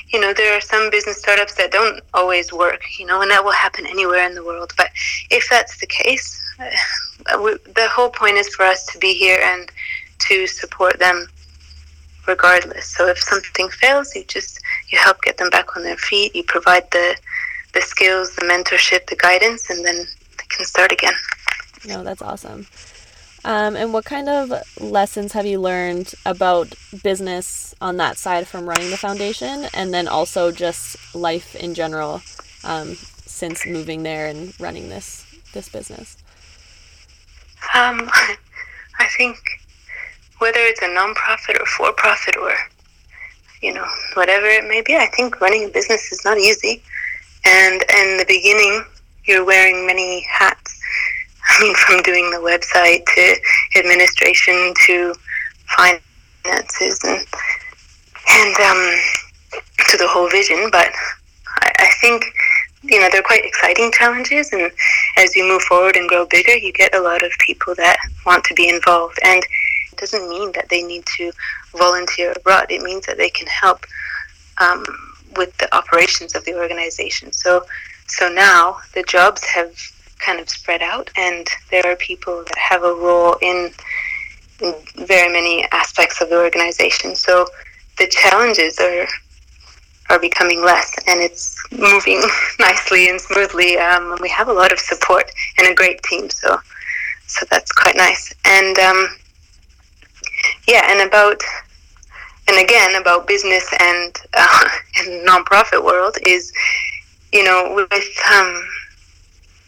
you 0.08 0.20
know 0.20 0.32
there 0.32 0.56
are 0.56 0.60
some 0.60 0.90
business 0.90 1.18
startups 1.18 1.54
that 1.54 1.70
don't 1.70 2.02
always 2.14 2.52
work 2.52 2.82
you 2.98 3.06
know 3.06 3.20
and 3.20 3.30
that 3.30 3.44
will 3.44 3.52
happen 3.52 3.86
anywhere 3.86 4.26
in 4.26 4.34
the 4.34 4.44
world. 4.44 4.72
But 4.76 4.90
if 5.30 5.48
that's 5.48 5.78
the 5.78 5.86
case 5.86 6.42
uh, 6.58 7.56
the 7.74 7.88
whole 7.90 8.10
point 8.10 8.36
is 8.36 8.48
for 8.54 8.64
us 8.64 8.86
to 8.86 8.98
be 8.98 9.12
here 9.12 9.40
and 9.42 9.70
to 10.18 10.46
support 10.46 10.98
them 10.98 11.26
regardless. 12.26 12.86
So 12.86 13.06
if 13.06 13.18
something 13.18 13.68
fails 13.68 14.14
you 14.16 14.24
just 14.24 14.60
you 14.88 14.98
help 14.98 15.22
get 15.22 15.36
them 15.36 15.50
back 15.50 15.76
on 15.76 15.82
their 15.82 15.98
feet 15.98 16.34
you 16.34 16.42
provide 16.44 16.90
the 16.90 17.16
the 17.74 17.82
skills 17.82 18.34
the 18.36 18.42
mentorship 18.42 19.06
the 19.06 19.16
guidance 19.16 19.68
and 19.68 19.84
then 19.84 20.06
can 20.56 20.64
start 20.64 20.92
again. 20.92 21.14
No, 21.86 22.02
that's 22.02 22.22
awesome. 22.22 22.66
Um, 23.44 23.76
and 23.76 23.92
what 23.92 24.04
kind 24.04 24.28
of 24.28 24.52
lessons 24.80 25.32
have 25.32 25.46
you 25.46 25.60
learned 25.60 26.14
about 26.24 26.74
business 27.04 27.74
on 27.80 27.96
that 27.98 28.16
side 28.16 28.48
from 28.48 28.68
running 28.68 28.90
the 28.90 28.96
foundation, 28.96 29.68
and 29.72 29.94
then 29.94 30.08
also 30.08 30.50
just 30.50 31.14
life 31.14 31.54
in 31.54 31.74
general 31.74 32.22
um, 32.64 32.96
since 33.26 33.64
moving 33.64 34.02
there 34.02 34.26
and 34.26 34.58
running 34.58 34.88
this 34.88 35.24
this 35.52 35.68
business? 35.68 36.16
Um, 37.72 38.10
I 38.98 39.06
think 39.16 39.38
whether 40.38 40.60
it's 40.60 40.82
a 40.82 40.88
nonprofit 40.88 41.60
or 41.60 41.66
for 41.66 41.92
profit 41.92 42.36
or 42.36 42.52
you 43.62 43.72
know 43.72 43.86
whatever 44.14 44.46
it 44.46 44.66
may 44.66 44.82
be, 44.82 44.96
I 44.96 45.06
think 45.14 45.40
running 45.40 45.66
a 45.66 45.68
business 45.68 46.10
is 46.10 46.24
not 46.24 46.38
easy, 46.38 46.82
and 47.44 47.84
in 47.96 48.16
the 48.16 48.24
beginning 48.26 48.84
you're 49.26 49.44
wearing 49.44 49.86
many 49.86 50.24
hats. 50.28 50.80
I 51.48 51.62
mean, 51.62 51.74
from 51.74 52.02
doing 52.02 52.30
the 52.30 52.38
website 52.38 53.04
to 53.14 53.78
administration 53.78 54.74
to 54.86 55.14
finances 55.76 57.00
and 57.04 57.26
and 58.28 58.56
um, 58.60 59.60
to 59.90 59.96
the 59.96 60.08
whole 60.08 60.28
vision. 60.28 60.68
But 60.70 60.90
I, 61.62 61.72
I 61.78 61.90
think 62.00 62.24
you 62.82 63.00
know 63.00 63.08
they're 63.10 63.22
quite 63.22 63.44
exciting 63.44 63.92
challenges, 63.92 64.52
and 64.52 64.70
as 65.16 65.36
you 65.36 65.44
move 65.44 65.62
forward 65.62 65.96
and 65.96 66.08
grow 66.08 66.26
bigger, 66.26 66.56
you 66.56 66.72
get 66.72 66.94
a 66.94 67.00
lot 67.00 67.22
of 67.22 67.32
people 67.46 67.74
that 67.76 67.96
want 68.24 68.44
to 68.44 68.54
be 68.54 68.68
involved. 68.68 69.18
And 69.24 69.42
it 69.92 69.98
doesn't 69.98 70.28
mean 70.28 70.52
that 70.52 70.68
they 70.68 70.82
need 70.82 71.04
to 71.16 71.32
volunteer 71.76 72.32
abroad. 72.36 72.66
It 72.70 72.82
means 72.82 73.06
that 73.06 73.16
they 73.16 73.30
can 73.30 73.46
help 73.46 73.86
um, 74.58 74.84
with 75.36 75.56
the 75.58 75.74
operations 75.74 76.34
of 76.34 76.44
the 76.44 76.54
organization. 76.54 77.32
So 77.32 77.64
so 78.06 78.28
now 78.28 78.78
the 78.94 79.02
jobs 79.02 79.44
have 79.44 79.74
kind 80.18 80.40
of 80.40 80.48
spread 80.48 80.82
out, 80.82 81.10
and 81.16 81.48
there 81.70 81.86
are 81.86 81.96
people 81.96 82.44
that 82.44 82.58
have 82.58 82.82
a 82.82 82.92
role 82.92 83.36
in, 83.42 83.70
in 84.60 84.74
very 85.06 85.32
many 85.32 85.66
aspects 85.72 86.20
of 86.20 86.30
the 86.30 86.38
organization. 86.38 87.14
So 87.14 87.46
the 87.98 88.06
challenges 88.08 88.78
are 88.78 89.06
are 90.08 90.20
becoming 90.20 90.62
less, 90.64 90.94
and 91.08 91.20
it's 91.20 91.56
moving 91.72 92.22
nicely 92.60 93.08
and 93.08 93.20
smoothly. 93.20 93.76
Um, 93.76 94.12
and 94.12 94.20
we 94.20 94.28
have 94.28 94.48
a 94.48 94.52
lot 94.52 94.72
of 94.72 94.78
support 94.78 95.30
and 95.58 95.66
a 95.66 95.74
great 95.74 96.02
team, 96.04 96.30
so 96.30 96.58
so 97.26 97.46
that's 97.50 97.72
quite 97.72 97.96
nice. 97.96 98.32
And 98.44 98.78
um, 98.78 99.08
yeah, 100.68 100.82
and 100.90 101.08
about 101.08 101.42
and 102.48 102.62
again 102.62 103.00
about 103.00 103.26
business 103.26 103.68
and 103.80 104.16
uh, 104.34 104.68
and 104.98 105.26
nonprofit 105.26 105.84
world 105.84 106.16
is 106.24 106.52
you 107.36 107.44
know, 107.44 107.74
with 107.74 108.08
um, 108.32 108.66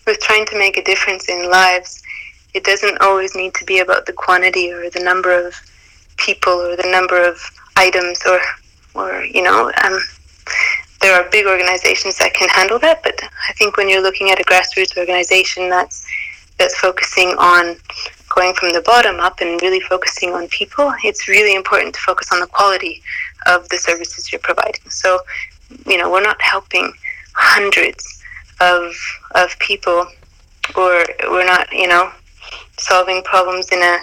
with 0.07 0.19
trying 0.21 0.47
to 0.47 0.59
make 0.59 0.79
a 0.79 0.83
difference 0.83 1.29
in 1.29 1.51
lives, 1.51 2.03
it 2.55 2.65
doesn't 2.65 2.99
always 3.03 3.37
need 3.37 3.53
to 3.55 3.65
be 3.67 3.81
about 3.81 4.07
the 4.07 4.13
quantity 4.15 4.73
or 4.73 4.89
the 4.89 5.01
number 5.01 5.31
of 5.31 5.55
people 6.17 6.55
or 6.55 6.77
the 6.77 6.91
number 6.91 7.23
of 7.23 7.39
items 7.77 8.25
or 8.27 8.41
or 8.95 9.23
you 9.25 9.43
know. 9.43 9.71
Um, 9.85 10.01
there 11.03 11.15
are 11.15 11.29
big 11.31 11.47
organizations 11.47 12.17
that 12.19 12.35
can 12.35 12.49
handle 12.49 12.79
that, 12.81 13.03
but 13.05 13.23
I 13.49 13.53
think 13.53 13.77
when 13.77 13.89
you're 13.89 14.03
looking 14.03 14.31
at 14.31 14.41
a 14.41 14.45
grassroots 14.45 14.97
organization 14.97 15.69
that's 15.69 16.07
that's 16.59 16.77
focusing 16.79 17.29
on 17.39 17.77
going 18.35 18.55
from 18.55 18.73
the 18.73 18.81
bottom 18.81 19.21
up 19.21 19.41
and 19.43 19.61
really 19.61 19.81
focusing 19.81 20.31
on 20.31 20.49
people, 20.49 20.95
it's 21.05 21.29
really 21.29 21.55
important 21.55 21.95
to 21.95 22.01
focus 22.01 22.33
on 22.33 22.41
the 22.41 22.47
quality 22.47 23.03
of 23.47 23.69
the 23.69 23.77
services 23.77 24.33
you're 24.33 24.41
providing. 24.41 24.89
So, 24.89 25.21
you 25.87 25.99
know, 25.99 26.11
we're 26.11 26.23
not 26.23 26.41
helping 26.41 26.93
hundreds 27.39 28.23
of 28.61 28.93
of 29.35 29.57
people, 29.61 30.07
or 30.77 31.05
we're 31.31 31.47
not, 31.47 31.71
you 31.73 31.87
know, 31.87 32.11
solving 32.77 33.23
problems 33.23 33.71
in 33.71 33.79
a 33.79 33.99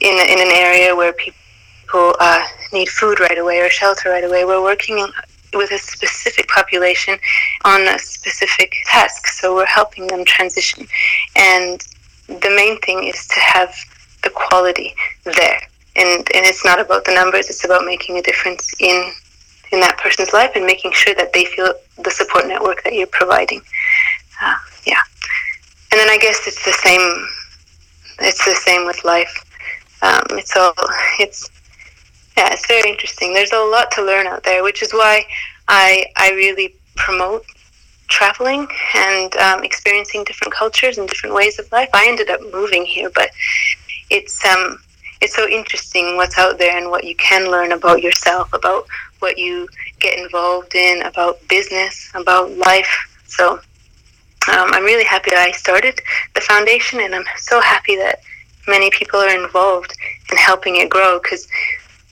in 0.00 0.14
in 0.32 0.38
an 0.40 0.52
area 0.52 0.96
where 0.96 1.12
people 1.12 2.14
uh, 2.20 2.44
need 2.72 2.88
food 2.88 3.20
right 3.20 3.38
away 3.38 3.60
or 3.60 3.68
shelter 3.68 4.08
right 4.08 4.24
away. 4.24 4.44
We're 4.44 4.62
working 4.62 5.06
with 5.52 5.70
a 5.72 5.78
specific 5.78 6.48
population 6.48 7.18
on 7.64 7.80
a 7.88 7.98
specific 7.98 8.72
task, 8.86 9.26
so 9.26 9.54
we're 9.54 9.66
helping 9.66 10.06
them 10.06 10.24
transition. 10.24 10.86
And 11.36 11.80
the 12.28 12.52
main 12.56 12.78
thing 12.80 13.04
is 13.04 13.26
to 13.28 13.40
have 13.40 13.74
the 14.22 14.30
quality 14.30 14.94
there. 15.24 15.60
And, 15.96 16.18
and 16.34 16.46
it's 16.46 16.64
not 16.64 16.78
about 16.78 17.04
the 17.04 17.14
numbers, 17.14 17.50
it's 17.50 17.64
about 17.64 17.84
making 17.84 18.16
a 18.16 18.22
difference 18.22 18.72
in 18.78 19.12
in 19.72 19.80
that 19.80 19.98
person's 19.98 20.32
life 20.32 20.52
and 20.54 20.66
making 20.66 20.92
sure 20.92 21.14
that 21.14 21.32
they 21.32 21.44
feel 21.44 21.72
the 22.02 22.10
support 22.10 22.46
network 22.46 22.82
that 22.84 22.94
you're 22.94 23.06
providing. 23.06 23.60
Uh, 24.42 24.56
yeah, 24.86 25.02
and 25.92 26.00
then 26.00 26.08
I 26.08 26.18
guess 26.20 26.46
it's 26.46 26.64
the 26.64 26.72
same. 26.72 27.26
It's 28.20 28.44
the 28.44 28.54
same 28.54 28.86
with 28.86 29.04
life. 29.04 29.44
Um, 30.02 30.22
it's 30.32 30.56
all 30.56 30.72
it's 31.18 31.48
yeah, 32.36 32.52
it's 32.52 32.66
very 32.66 32.88
interesting. 32.88 33.34
There's 33.34 33.52
a 33.52 33.58
lot 33.58 33.90
to 33.92 34.02
learn 34.02 34.26
out 34.26 34.44
there, 34.44 34.62
which 34.62 34.82
is 34.82 34.92
why 34.92 35.24
I 35.68 36.06
I 36.16 36.30
really 36.30 36.74
promote 36.96 37.44
traveling 38.08 38.66
and 38.94 39.34
um, 39.36 39.62
experiencing 39.62 40.24
different 40.24 40.52
cultures 40.52 40.98
and 40.98 41.08
different 41.08 41.34
ways 41.34 41.58
of 41.58 41.70
life. 41.70 41.88
I 41.94 42.06
ended 42.08 42.28
up 42.28 42.40
moving 42.52 42.84
here, 42.84 43.10
but 43.14 43.30
it's 44.10 44.44
um 44.44 44.78
it's 45.20 45.36
so 45.36 45.48
interesting 45.48 46.16
what's 46.16 46.38
out 46.38 46.58
there 46.58 46.76
and 46.76 46.90
what 46.90 47.04
you 47.04 47.14
can 47.16 47.50
learn 47.50 47.72
about 47.72 48.02
yourself, 48.02 48.52
about 48.52 48.86
what 49.20 49.38
you 49.38 49.68
get 50.00 50.18
involved 50.18 50.74
in, 50.74 51.02
about 51.02 51.46
business, 51.48 52.10
about 52.14 52.56
life. 52.56 53.22
So 53.26 53.54
um, 53.54 53.60
I'm 54.72 54.84
really 54.84 55.04
happy 55.04 55.30
that 55.30 55.46
I 55.46 55.52
started 55.52 56.00
the 56.34 56.40
foundation, 56.40 57.00
and 57.00 57.14
I'm 57.14 57.24
so 57.36 57.60
happy 57.60 57.96
that 57.96 58.20
many 58.66 58.90
people 58.90 59.20
are 59.20 59.34
involved 59.44 59.96
in 60.30 60.36
helping 60.36 60.76
it 60.76 60.90
grow 60.90 61.18
because 61.20 61.46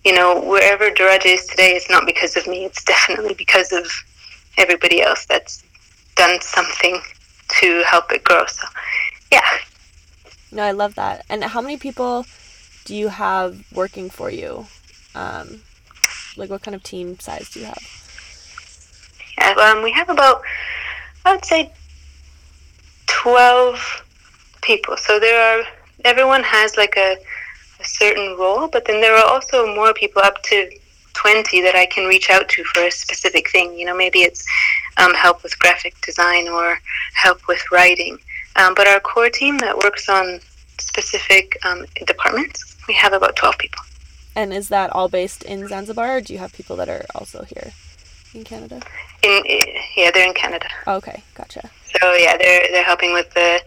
you 0.05 0.15
know, 0.15 0.41
wherever 0.41 0.91
Daraja 0.91 1.27
is 1.27 1.47
today, 1.47 1.73
it's 1.73 1.91
not 1.91 2.07
because 2.07 2.37
of 2.37 2.47
me. 2.47 2.65
It's 2.65 2.83
definitely 2.85 3.35
because 3.35 3.73
of 3.73 3.87
everybody 4.57 5.03
else 5.03 5.27
that's 5.27 5.63
done 6.17 6.41
something 6.41 7.01
to 7.61 7.83
help 7.87 8.11
it 8.13 8.25
grow. 8.25 8.47
So, 8.47 8.67
yeah. 9.31 9.47
No, 10.51 10.63
I 10.63 10.71
love 10.71 10.95
that. 10.95 11.25
And 11.29 11.45
how 11.45 11.61
many 11.61 11.77
people 11.77 12.25
do 12.85 12.95
you 12.95 13.09
have 13.09 13.65
working 13.73 14.09
for 14.09 14.31
you? 14.31 14.67
Um, 15.15 15.63
like, 16.39 16.51
what 16.51 16.63
kind 16.63 16.75
of 16.75 16.83
team 16.83 17.19
size 17.19 17.51
do 17.51 17.61
you 17.61 17.67
have? 17.67 17.83
Yeah, 19.39 19.55
um, 19.55 19.83
we 19.83 19.93
have 19.93 20.09
about, 20.09 20.43
I 21.25 21.35
would 21.35 21.45
say, 21.45 21.73
12 23.07 24.05
people. 24.63 24.97
So 24.97 25.19
there 25.19 25.41
are, 25.41 25.65
everyone 26.05 26.43
has 26.43 26.77
like 26.77 26.95
a, 26.97 27.17
a 27.81 27.85
certain 27.85 28.37
role, 28.39 28.69
but 28.69 28.85
then 28.85 29.01
there 29.01 29.15
are 29.17 29.27
also 29.27 29.75
more 29.75 29.93
people 29.95 30.23
up 30.23 30.43
to 30.45 30.71
20 31.15 31.61
that 31.63 31.75
I 31.75 31.87
can 31.87 32.07
reach 32.07 32.31
out 32.31 32.49
to 32.49 32.65
for 32.65 32.85
a 32.85 32.91
specific 32.91 33.51
thing. 33.51 33.77
You 33.77 33.87
know, 33.87 33.97
maybe 33.97 34.21
it's 34.21 34.47
um, 34.99 35.15
help 35.15 35.43
with 35.43 35.59
graphic 35.59 36.01
design 36.01 36.49
or 36.49 36.79
help 37.15 37.47
with 37.49 37.63
writing. 37.73 38.19
Um, 38.57 38.75
but 38.75 38.87
our 38.87 39.01
core 39.01 39.31
team 39.31 39.59
that 39.59 39.77
works 39.77 40.09
on 40.09 40.41
specific 40.79 41.59
um, 41.65 41.87
departments, 42.07 42.77
we 42.87 42.95
have 42.95 43.13
about 43.13 43.37
12 43.37 43.59
people. 43.59 43.83
And 44.39 44.53
is 44.55 44.69
that 44.69 44.91
all 44.91 45.09
based 45.09 45.43
in 45.43 45.67
Zanzibar, 45.67 46.19
or 46.19 46.21
do 46.21 46.33
you 46.33 46.39
have 46.39 46.53
people 46.53 46.77
that 46.77 46.89
are 46.89 47.05
also 47.13 47.43
here 47.43 47.73
in 48.35 48.45
Canada? 48.45 48.81
In, 49.25 49.43
yeah, 49.97 50.13
they're 50.13 50.29
in 50.29 50.33
Canada. 50.33 50.69
Oh, 50.87 50.95
okay, 50.99 51.25
gotcha. 51.35 51.69
So 52.01 52.13
yeah, 52.15 52.37
they're 52.37 52.69
they're 52.71 52.85
helping 52.85 53.13
with 53.13 53.29
the 53.35 53.61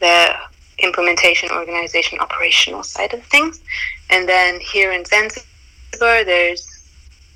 the 0.00 0.34
implementation, 0.80 1.50
organization, 1.50 2.18
operational 2.18 2.82
side 2.82 3.14
of 3.14 3.22
things. 3.26 3.60
And 4.10 4.28
then 4.28 4.58
here 4.58 4.90
in 4.90 5.04
Zanzibar, 5.04 6.24
there's 6.24 6.66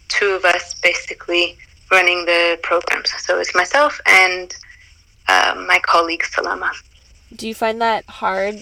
two 0.08 0.30
of 0.30 0.44
us 0.44 0.74
basically 0.74 1.56
running 1.92 2.24
the 2.24 2.58
programs. 2.64 3.12
So 3.24 3.38
it's 3.38 3.54
myself 3.54 4.00
and 4.06 4.52
uh, 5.28 5.54
my 5.68 5.78
colleague 5.84 6.24
Salama. 6.24 6.72
Do 7.32 7.46
you 7.46 7.54
find 7.54 7.80
that 7.80 8.04
hard 8.06 8.56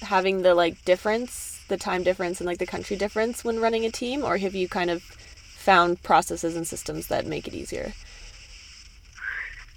having 0.00 0.40
the 0.40 0.54
like 0.54 0.82
difference, 0.86 1.55
the 1.68 1.76
time 1.76 2.02
difference 2.02 2.40
and 2.40 2.46
like 2.46 2.58
the 2.58 2.66
country 2.66 2.96
difference 2.96 3.44
when 3.44 3.60
running 3.60 3.84
a 3.84 3.90
team, 3.90 4.24
or 4.24 4.38
have 4.38 4.54
you 4.54 4.68
kind 4.68 4.90
of 4.90 5.02
found 5.02 6.02
processes 6.02 6.56
and 6.56 6.66
systems 6.66 7.08
that 7.08 7.26
make 7.26 7.46
it 7.48 7.54
easier? 7.54 7.92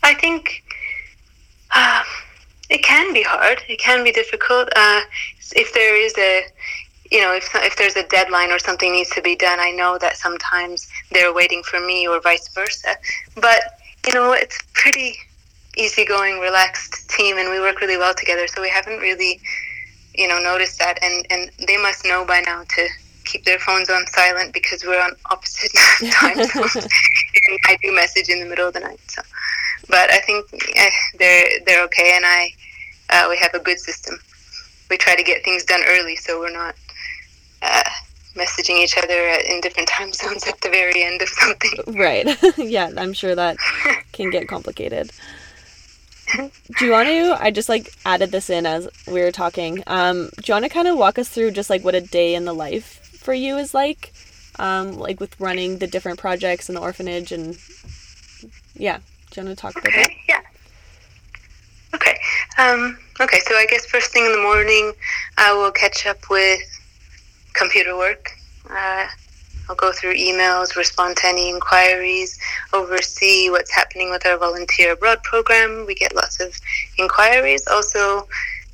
I 0.03 0.13
think. 0.13 0.63
Uh, 1.71 2.03
it 2.69 2.83
can 2.83 3.13
be 3.13 3.23
hard. 3.23 3.63
It 3.67 3.79
can 3.79 4.03
be 4.03 4.11
difficult. 4.11 4.69
Uh, 4.75 5.01
if 5.55 5.73
there 5.73 5.95
is 5.95 6.15
a, 6.17 6.45
you 7.11 7.19
know, 7.21 7.33
if 7.33 7.49
if 7.55 7.75
there's 7.77 7.95
a 7.95 8.03
deadline 8.07 8.51
or 8.51 8.59
something 8.59 8.91
needs 8.91 9.09
to 9.11 9.21
be 9.21 9.35
done, 9.35 9.59
I 9.59 9.71
know 9.71 9.97
that 9.97 10.17
sometimes 10.17 10.87
they're 11.11 11.33
waiting 11.33 11.63
for 11.63 11.79
me 11.79 12.07
or 12.07 12.21
vice 12.21 12.47
versa. 12.49 12.95
But 13.35 13.61
you 14.07 14.13
know, 14.13 14.33
it's 14.33 14.57
pretty 14.73 15.15
easygoing, 15.77 16.39
relaxed 16.39 17.09
team, 17.09 17.37
and 17.37 17.49
we 17.49 17.59
work 17.59 17.81
really 17.81 17.97
well 17.97 18.13
together. 18.13 18.47
So 18.47 18.61
we 18.61 18.69
haven't 18.69 18.99
really, 18.99 19.39
you 20.19 20.27
know, 20.27 20.39
notice 20.39 20.77
that. 20.77 20.99
And 21.01 21.25
and 21.29 21.49
they 21.67 21.77
must 21.77 22.05
know 22.05 22.25
by 22.25 22.41
now 22.41 22.63
to 22.63 22.87
keep 23.25 23.45
their 23.45 23.59
phones 23.59 23.89
on 23.89 24.05
silent 24.07 24.53
because 24.53 24.83
we're 24.83 25.01
on 25.01 25.15
opposite 25.31 25.71
time 26.11 26.35
zones. 26.45 26.87
I 27.65 27.77
do 27.81 27.93
message 27.93 28.29
in 28.29 28.39
the 28.39 28.45
middle 28.45 28.67
of 28.67 28.73
the 28.73 28.81
night. 28.81 28.99
So, 29.07 29.21
but 29.87 30.11
I 30.11 30.19
think 30.19 30.45
eh, 30.75 30.89
they're 31.17 31.47
they're 31.65 31.83
okay, 31.85 32.11
and 32.15 32.25
I 32.25 32.53
uh, 33.09 33.27
we 33.29 33.37
have 33.37 33.53
a 33.53 33.59
good 33.59 33.79
system. 33.79 34.19
We 34.89 34.97
try 34.97 35.15
to 35.15 35.23
get 35.23 35.43
things 35.43 35.63
done 35.63 35.81
early, 35.87 36.15
so 36.15 36.39
we're 36.39 36.51
not 36.51 36.75
uh, 37.61 37.83
messaging 38.35 38.79
each 38.79 38.97
other 38.97 39.29
in 39.47 39.61
different 39.61 39.87
time 39.87 40.11
zones 40.13 40.47
at 40.47 40.59
the 40.61 40.69
very 40.69 41.03
end 41.03 41.21
of 41.21 41.29
something. 41.29 41.71
Right. 41.87 42.27
yeah, 42.57 42.91
I'm 42.97 43.13
sure 43.13 43.35
that 43.35 43.57
can 44.11 44.31
get 44.31 44.47
complicated. 44.47 45.11
Do 46.35 46.85
you 46.85 46.91
want 46.91 47.07
to? 47.07 47.37
I 47.39 47.51
just 47.51 47.69
like 47.69 47.93
added 48.05 48.31
this 48.31 48.49
in 48.49 48.65
as 48.65 48.87
we 49.07 49.21
were 49.21 49.31
talking. 49.31 49.83
Um, 49.87 50.29
do 50.37 50.43
you 50.47 50.53
want 50.53 50.65
to 50.65 50.69
kind 50.69 50.87
of 50.87 50.97
walk 50.97 51.19
us 51.19 51.29
through 51.29 51.51
just 51.51 51.69
like 51.69 51.83
what 51.83 51.95
a 51.95 52.01
day 52.01 52.35
in 52.35 52.45
the 52.45 52.53
life 52.53 52.99
for 53.17 53.33
you 53.33 53.57
is 53.57 53.73
like, 53.73 54.13
um, 54.57 54.93
like 54.93 55.19
with 55.19 55.39
running 55.39 55.79
the 55.79 55.87
different 55.87 56.19
projects 56.19 56.69
in 56.69 56.75
the 56.75 56.81
orphanage 56.81 57.31
and 57.31 57.57
yeah. 58.75 58.99
Do 59.31 59.41
you 59.41 59.47
want 59.47 59.57
to 59.57 59.61
talk 59.61 59.77
okay, 59.77 59.89
about 59.89 60.07
that? 60.07 60.15
Yeah. 60.27 60.41
Okay. 61.93 62.17
Um, 62.57 62.97
okay. 63.19 63.39
So 63.41 63.55
I 63.55 63.65
guess 63.67 63.85
first 63.85 64.11
thing 64.11 64.25
in 64.25 64.31
the 64.31 64.41
morning, 64.41 64.93
I 65.37 65.53
will 65.53 65.71
catch 65.71 66.05
up 66.05 66.29
with 66.29 66.59
computer 67.53 67.95
work. 67.95 68.31
Uh, 68.69 69.07
I'll 69.69 69.75
go 69.75 69.91
through 69.91 70.15
emails, 70.15 70.75
respond 70.75 71.17
to 71.17 71.27
any 71.27 71.49
inquiries, 71.49 72.39
oversee 72.73 73.51
what's 73.51 73.71
happening 73.71 74.09
with 74.09 74.25
our 74.25 74.37
volunteer 74.37 74.93
abroad 74.93 75.21
program. 75.21 75.85
We 75.85 75.93
get 75.93 76.15
lots 76.15 76.39
of 76.39 76.59
inquiries. 76.97 77.67
Also, 77.67 78.27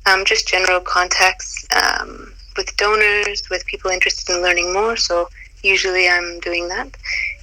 um, 0.06 0.24
just 0.24 0.48
general 0.48 0.80
contacts 0.80 1.66
um, 1.76 2.32
with 2.56 2.74
donors, 2.78 3.42
with 3.50 3.66
people 3.66 3.90
interested 3.90 4.34
in 4.34 4.42
learning 4.42 4.72
more. 4.72 4.96
So 4.96 5.28
usually 5.62 6.08
I'm 6.08 6.40
doing 6.40 6.66
that 6.68 6.96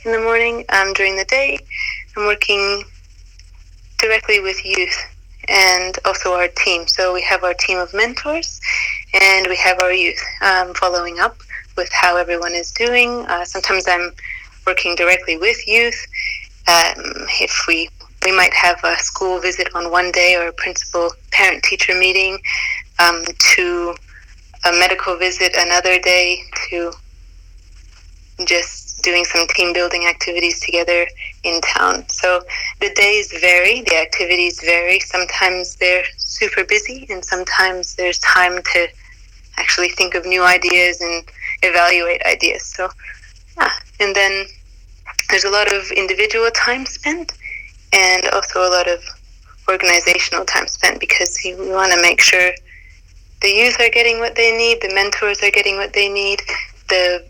in 0.04 0.12
the 0.12 0.20
morning. 0.20 0.66
Um, 0.70 0.94
during 0.94 1.16
the 1.16 1.26
day, 1.26 1.60
I'm 2.18 2.26
working 2.26 2.84
directly 4.00 4.40
with 4.40 4.66
youth 4.66 4.98
and 5.48 6.00
also 6.06 6.34
our 6.34 6.48
team. 6.48 6.88
So 6.88 7.14
we 7.14 7.22
have 7.22 7.44
our 7.44 7.54
team 7.54 7.78
of 7.78 7.94
mentors 7.94 8.60
and 9.14 9.46
we 9.48 9.58
have 9.58 9.80
our 9.84 9.94
youth 9.94 10.22
um, 10.42 10.74
following 10.74 11.20
up 11.20 11.38
with 11.76 11.90
how 11.92 12.18
everyone 12.18 12.54
is 12.54 12.72
doing. 12.72 13.26
Uh, 13.28 13.46
sometimes 13.46 13.86
I'm 13.88 14.12
working 14.66 14.96
directly 14.96 15.38
with 15.38 15.68
youth. 15.68 16.06
Um, 16.68 17.28
if 17.42 17.66
we 17.68 17.90
we 18.26 18.32
might 18.32 18.54
have 18.54 18.82
a 18.84 18.98
school 18.98 19.40
visit 19.40 19.68
on 19.76 19.92
one 19.92 20.12
day 20.12 20.36
or 20.38 20.48
a 20.48 20.54
principal 20.54 21.12
parent 21.32 21.62
teacher 21.64 21.94
meeting 21.94 22.40
um, 23.00 23.24
to 23.56 23.94
a 24.66 24.72
medical 24.72 25.18
visit 25.18 25.54
another 25.58 26.00
day 26.00 26.40
to 26.70 26.94
just 28.46 29.04
doing 29.04 29.26
some 29.26 29.46
team 29.50 29.74
building 29.74 30.06
activities 30.08 30.60
together 30.62 31.06
in 31.44 31.60
town. 31.62 32.08
So 32.10 32.42
the 32.80 32.90
days 32.92 33.32
vary, 33.42 33.82
the 33.82 33.98
activities 33.98 34.62
vary. 34.64 35.00
Sometimes 35.02 35.76
they're 35.76 36.06
super 36.18 36.64
busy, 36.64 37.06
and 37.10 37.24
sometimes 37.24 37.96
there's 37.96 38.20
time 38.20 38.62
to 38.74 38.88
actually 39.58 39.90
think 39.90 40.16
of 40.16 40.26
new 40.26 40.44
ideas 40.44 41.02
and 41.02 41.24
evaluate 41.64 42.22
ideas. 42.26 42.64
So, 42.64 42.90
yeah. 43.58 43.72
And 44.00 44.16
then 44.16 44.46
there's 45.30 45.44
a 45.46 45.50
lot 45.50 45.74
of 45.74 45.92
individual 45.92 46.50
time 46.52 46.86
spent 46.86 47.34
and 47.92 48.28
also 48.30 48.62
a 48.68 48.70
lot 48.70 48.88
of 48.88 49.04
organizational 49.70 50.46
time 50.46 50.68
spent 50.68 51.00
because 51.00 51.40
we 51.44 51.56
want 51.56 51.92
to 51.94 52.02
make 52.02 52.22
sure 52.22 52.52
the 53.42 53.50
youth 53.50 53.80
are 53.80 53.90
getting 53.90 54.20
what 54.20 54.36
they 54.36 54.56
need, 54.56 54.82
the 54.82 54.94
mentors 54.94 55.42
are 55.44 55.52
getting 55.52 55.78
what 55.78 55.94
they 55.94 56.10
need, 56.10 56.42
the 56.90 57.26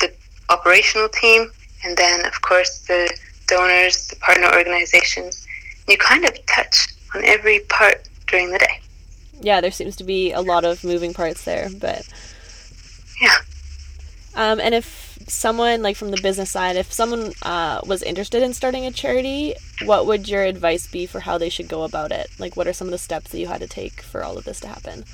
the 0.00 0.12
operational 0.48 1.08
team, 1.08 1.50
and 1.84 1.96
then 1.96 2.24
of 2.26 2.40
course 2.42 2.80
the 2.86 3.08
donors, 3.46 4.08
the 4.08 4.16
partner 4.16 4.52
organizations. 4.54 5.46
You 5.88 5.96
kind 5.98 6.24
of 6.24 6.34
touch 6.46 6.88
on 7.14 7.24
every 7.24 7.60
part 7.60 8.08
during 8.26 8.50
the 8.50 8.58
day. 8.58 8.80
Yeah, 9.40 9.60
there 9.60 9.70
seems 9.70 9.94
to 9.96 10.04
be 10.04 10.32
a 10.32 10.40
lot 10.40 10.64
of 10.64 10.82
moving 10.82 11.14
parts 11.14 11.44
there, 11.44 11.68
but 11.80 12.08
yeah. 13.20 13.36
Um, 14.36 14.60
and 14.60 14.74
if 14.74 15.18
someone 15.26 15.82
like 15.82 15.96
from 15.96 16.10
the 16.10 16.20
business 16.20 16.50
side, 16.50 16.76
if 16.76 16.92
someone 16.92 17.32
uh, 17.42 17.80
was 17.86 18.02
interested 18.02 18.42
in 18.42 18.52
starting 18.52 18.84
a 18.84 18.92
charity, 18.92 19.54
what 19.84 20.06
would 20.06 20.28
your 20.28 20.42
advice 20.42 20.86
be 20.86 21.06
for 21.06 21.20
how 21.20 21.38
they 21.38 21.48
should 21.48 21.68
go 21.68 21.82
about 21.82 22.12
it? 22.12 22.28
Like, 22.38 22.54
what 22.54 22.66
are 22.66 22.74
some 22.74 22.86
of 22.86 22.92
the 22.92 22.98
steps 22.98 23.30
that 23.30 23.38
you 23.38 23.46
had 23.46 23.62
to 23.62 23.66
take 23.66 24.02
for 24.02 24.22
all 24.22 24.36
of 24.36 24.44
this 24.44 24.60
to 24.60 24.68
happen? 24.68 25.04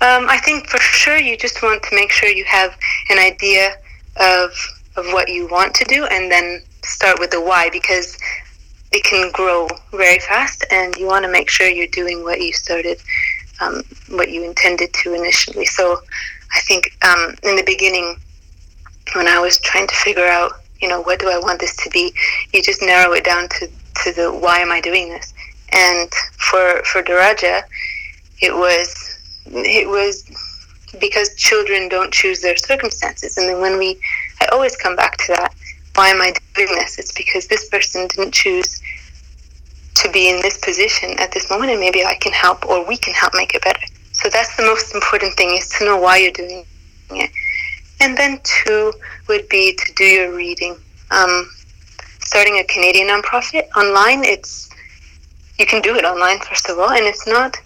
Um, 0.00 0.28
I 0.28 0.38
think 0.38 0.68
for 0.68 0.78
sure 0.78 1.16
you 1.16 1.36
just 1.36 1.62
want 1.62 1.82
to 1.84 1.94
make 1.94 2.10
sure 2.12 2.28
you 2.28 2.44
have 2.44 2.76
an 3.10 3.18
idea 3.18 3.74
of 4.16 4.52
of 4.96 5.06
what 5.06 5.30
you 5.30 5.48
want 5.48 5.74
to 5.76 5.84
do, 5.84 6.04
and 6.04 6.30
then 6.30 6.62
start 6.84 7.18
with 7.18 7.30
the 7.30 7.40
why 7.40 7.70
because 7.70 8.18
it 8.90 9.02
can 9.04 9.30
grow 9.32 9.66
very 9.92 10.18
fast, 10.18 10.66
and 10.70 10.94
you 10.96 11.06
want 11.06 11.24
to 11.24 11.32
make 11.32 11.48
sure 11.48 11.66
you're 11.66 11.86
doing 11.86 12.22
what 12.22 12.42
you 12.42 12.52
started, 12.52 13.00
um, 13.60 13.82
what 14.10 14.30
you 14.30 14.44
intended 14.44 14.92
to 14.92 15.14
initially. 15.14 15.64
So, 15.64 16.02
I 16.54 16.60
think 16.60 16.96
um, 17.04 17.34
in 17.42 17.56
the 17.56 17.64
beginning, 17.64 18.16
when 19.14 19.26
I 19.26 19.38
was 19.38 19.60
trying 19.60 19.86
to 19.86 19.94
figure 19.94 20.26
out, 20.26 20.52
you 20.80 20.88
know, 20.88 21.00
what 21.02 21.20
do 21.20 21.30
I 21.30 21.38
want 21.38 21.60
this 21.60 21.76
to 21.84 21.90
be, 21.90 22.12
you 22.52 22.62
just 22.62 22.82
narrow 22.82 23.12
it 23.12 23.24
down 23.24 23.48
to, 23.48 23.68
to 24.04 24.12
the 24.12 24.32
why 24.32 24.58
am 24.58 24.72
I 24.72 24.80
doing 24.80 25.08
this? 25.08 25.32
And 25.70 26.12
for 26.36 26.82
for 26.84 27.02
Daraja, 27.02 27.62
it 28.40 28.54
was 28.54 29.18
it 29.46 29.88
was 29.88 30.24
because 31.00 31.34
children 31.36 31.88
don't 31.88 32.12
choose 32.12 32.42
their 32.42 32.56
circumstances. 32.56 33.38
And 33.38 33.48
then 33.48 33.60
when 33.60 33.78
we, 33.78 33.98
I 34.40 34.46
always 34.46 34.76
come 34.76 34.96
back 34.96 35.16
to 35.18 35.28
that. 35.28 35.54
Why 35.94 36.08
am 36.08 36.20
I 36.22 36.32
doing 36.54 36.74
this? 36.74 36.98
It's 36.98 37.12
because 37.12 37.46
this 37.48 37.68
person 37.68 38.06
didn't 38.08 38.32
choose 38.32 38.80
to 39.96 40.10
be 40.10 40.30
in 40.30 40.40
this 40.40 40.58
position 40.58 41.18
at 41.18 41.32
this 41.32 41.50
moment, 41.50 41.70
and 41.70 41.80
maybe 41.80 42.04
I 42.04 42.14
can 42.14 42.32
help 42.32 42.66
or 42.66 42.86
we 42.86 42.96
can 42.96 43.12
help 43.14 43.34
make 43.34 43.54
it 43.54 43.62
better. 43.62 43.80
So 44.22 44.28
that's 44.28 44.56
the 44.56 44.62
most 44.62 44.94
important 44.94 45.34
thing 45.34 45.56
is 45.56 45.68
to 45.78 45.84
know 45.84 45.96
why 45.96 46.18
you're 46.18 46.30
doing 46.30 46.64
it. 47.10 47.30
And 48.00 48.16
then 48.16 48.40
two 48.44 48.92
would 49.28 49.48
be 49.48 49.74
to 49.74 49.92
do 49.94 50.04
your 50.04 50.34
reading. 50.34 50.76
Um, 51.10 51.50
starting 52.20 52.58
a 52.58 52.64
Canadian 52.64 53.08
nonprofit 53.08 53.68
online, 53.76 54.24
it's 54.24 54.70
you 55.58 55.66
can 55.66 55.82
do 55.82 55.96
it 55.96 56.04
online 56.04 56.38
first 56.40 56.68
of 56.68 56.78
all, 56.78 56.90
and 56.90 57.04
it's 57.04 57.26
not. 57.26 57.56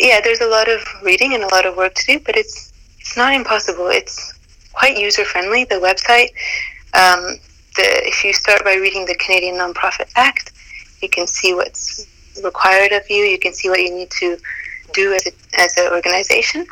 Yeah, 0.00 0.20
there's 0.22 0.40
a 0.40 0.46
lot 0.46 0.68
of 0.68 0.80
reading 1.02 1.34
and 1.34 1.42
a 1.42 1.48
lot 1.48 1.66
of 1.66 1.76
work 1.76 1.94
to 1.94 2.06
do, 2.06 2.20
but 2.20 2.36
it's 2.36 2.72
it's 2.98 3.16
not 3.16 3.34
impossible. 3.34 3.88
It's 3.88 4.38
quite 4.72 4.96
user 4.96 5.24
friendly. 5.24 5.64
The 5.64 5.76
website. 5.76 6.30
Um, 6.94 7.38
the 7.76 7.86
if 8.06 8.24
you 8.24 8.32
start 8.32 8.64
by 8.64 8.74
reading 8.74 9.04
the 9.04 9.14
Canadian 9.16 9.56
Nonprofit 9.56 10.10
Act, 10.16 10.52
you 11.02 11.08
can 11.08 11.26
see 11.26 11.54
what's 11.54 12.06
required 12.42 12.92
of 12.92 13.08
you. 13.10 13.24
You 13.24 13.38
can 13.38 13.52
see 13.52 13.68
what 13.68 13.80
you 13.80 13.94
need 13.94 14.10
to 14.10 14.38
do 14.92 15.12
as, 15.12 15.26
a, 15.26 15.32
as 15.60 15.76
an 15.76 15.92
organization. 15.92 16.66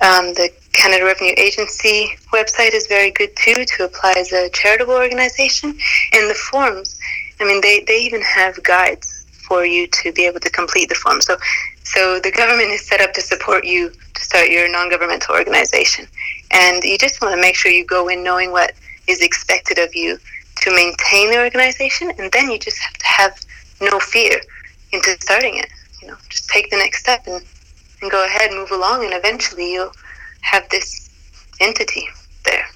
Um, 0.00 0.34
the 0.34 0.50
Canada 0.72 1.04
Revenue 1.04 1.34
Agency 1.36 2.16
website 2.32 2.74
is 2.74 2.86
very 2.88 3.10
good 3.12 3.34
too 3.36 3.64
to 3.64 3.84
apply 3.84 4.14
as 4.16 4.32
a 4.32 4.48
charitable 4.50 4.94
organization. 4.94 5.70
And 6.12 6.30
the 6.30 6.34
forms, 6.34 6.98
I 7.40 7.44
mean, 7.44 7.60
they, 7.60 7.84
they 7.86 7.98
even 7.98 8.20
have 8.22 8.60
guides 8.62 9.24
for 9.46 9.64
you 9.64 9.86
to 9.86 10.12
be 10.12 10.24
able 10.26 10.40
to 10.40 10.50
complete 10.50 10.88
the 10.88 10.94
form. 10.96 11.20
So, 11.20 11.36
so 11.84 12.18
the 12.18 12.32
government 12.32 12.70
is 12.70 12.86
set 12.86 13.00
up 13.00 13.12
to 13.12 13.20
support 13.20 13.64
you 13.64 13.90
to 13.90 14.20
start 14.20 14.48
your 14.48 14.70
non-governmental 14.70 15.34
organization. 15.34 16.06
And 16.50 16.82
you 16.82 16.98
just 16.98 17.22
want 17.22 17.34
to 17.34 17.40
make 17.40 17.54
sure 17.54 17.70
you 17.70 17.84
go 17.84 18.08
in 18.08 18.24
knowing 18.24 18.50
what 18.50 18.72
is 19.06 19.20
expected 19.22 19.78
of 19.78 19.94
you 19.94 20.18
to 20.62 20.70
maintain 20.70 21.30
the 21.30 21.38
organization. 21.38 22.10
And 22.18 22.32
then 22.32 22.50
you 22.50 22.58
just 22.58 22.78
have 22.78 22.94
to 22.94 23.06
have 23.06 23.40
no 23.80 24.00
fear 24.00 24.40
into 24.92 25.10
starting 25.20 25.58
it. 25.58 25.68
You 26.00 26.08
know, 26.08 26.16
just 26.28 26.48
take 26.48 26.70
the 26.70 26.76
next 26.76 27.00
step 27.00 27.26
and, 27.26 27.44
and 28.04 28.10
go 28.12 28.24
ahead, 28.24 28.50
and 28.50 28.60
move 28.60 28.70
along, 28.70 29.02
and 29.04 29.14
eventually 29.14 29.72
you'll 29.72 29.92
have 30.42 30.68
this 30.68 31.10
entity 31.60 32.06
there. 32.44 32.66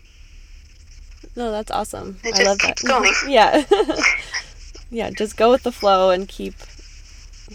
No, 1.36 1.52
that's 1.52 1.70
awesome. 1.70 2.18
It 2.24 2.34
I 2.34 2.38
just 2.38 2.44
love 2.44 2.58
keeps 2.58 2.82
that. 2.82 2.88
going. 2.88 3.12
yeah. 3.28 3.64
yeah, 4.90 5.10
just 5.10 5.36
go 5.36 5.50
with 5.50 5.62
the 5.62 5.72
flow 5.72 6.10
and 6.10 6.26
keep 6.26 6.54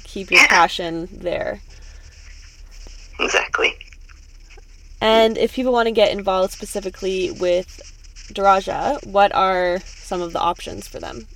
keep 0.04 0.32
your 0.32 0.40
Yeah. 0.42 0.48
passion 0.48 1.08
there. 1.12 1.62
Exactly. 3.20 3.76
And 5.02 5.38
if 5.38 5.54
people 5.54 5.74
want 5.74 5.88
to 5.88 5.92
get 5.92 6.12
involved 6.12 6.54
specifically 6.54 7.32
with 7.32 7.82
Daraja, 8.34 9.06
what 9.06 9.34
are 9.36 9.80
some 9.86 10.22
of 10.22 10.32
the 10.34 10.40
options 10.40 10.88
for 10.88 11.00
them? 11.00 11.28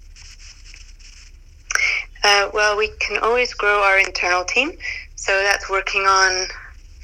Uh, 2.24 2.50
well, 2.54 2.78
we 2.78 2.90
can 3.00 3.18
always 3.20 3.54
grow 3.54 3.82
our 3.84 4.00
internal 4.00 4.44
team. 4.44 4.78
So 5.18 5.34
that's 5.44 5.70
working 5.70 6.04
on 6.04 6.48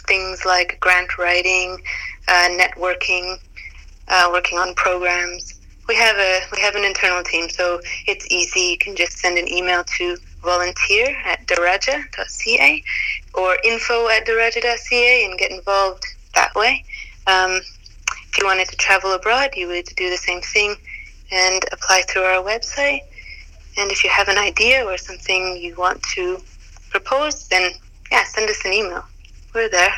things 0.08 0.46
like 0.46 0.80
grant 0.80 1.18
writing, 1.18 1.78
uh, 2.28 2.48
networking, 2.52 3.38
uh, 4.08 4.30
working 4.32 4.58
on 4.60 4.74
programs. 4.76 5.60
We 5.88 5.96
have 5.96 6.16
a 6.16 6.42
we 6.56 6.62
have 6.62 6.76
an 6.76 6.86
internal 6.86 7.24
team, 7.24 7.50
so 7.50 7.82
it's 8.08 8.26
easy. 8.32 8.62
You 8.62 8.78
can 8.78 8.96
just 8.96 9.18
send 9.18 9.38
an 9.38 9.52
email 9.52 9.84
to 9.98 10.16
volunteer 10.42 11.16
at 11.26 11.46
daraja.ca 11.48 12.84
or 13.34 13.58
info 13.66 14.08
at 14.08 14.26
daraja.ca 14.26 15.26
and 15.26 15.38
get 15.38 15.52
involved 15.52 16.04
that 16.36 16.54
way. 16.56 16.86
Um, 17.28 17.62
if 18.30 18.38
you 18.40 18.46
wanted 18.46 18.70
to 18.70 18.76
travel 18.78 19.14
abroad, 19.14 19.52
you 19.56 19.68
would 19.68 19.86
do 19.98 20.10
the 20.10 20.18
same 20.18 20.42
thing 20.42 20.76
and 21.32 21.66
apply 21.72 22.04
through 22.08 22.24
our 22.24 22.44
website. 22.44 23.02
And 23.78 23.92
if 23.92 24.04
you 24.04 24.10
have 24.12 24.28
an 24.28 24.38
idea 24.38 24.86
or 24.86 24.98
something 24.98 25.58
you 25.58 25.76
want 25.76 26.02
to 26.16 26.40
propose, 26.92 27.48
then 27.48 27.72
yeah, 28.14 28.24
send 28.26 28.48
us 28.50 28.64
an 28.64 28.74
email. 28.74 29.04
We're 29.56 29.70
there. 29.70 29.94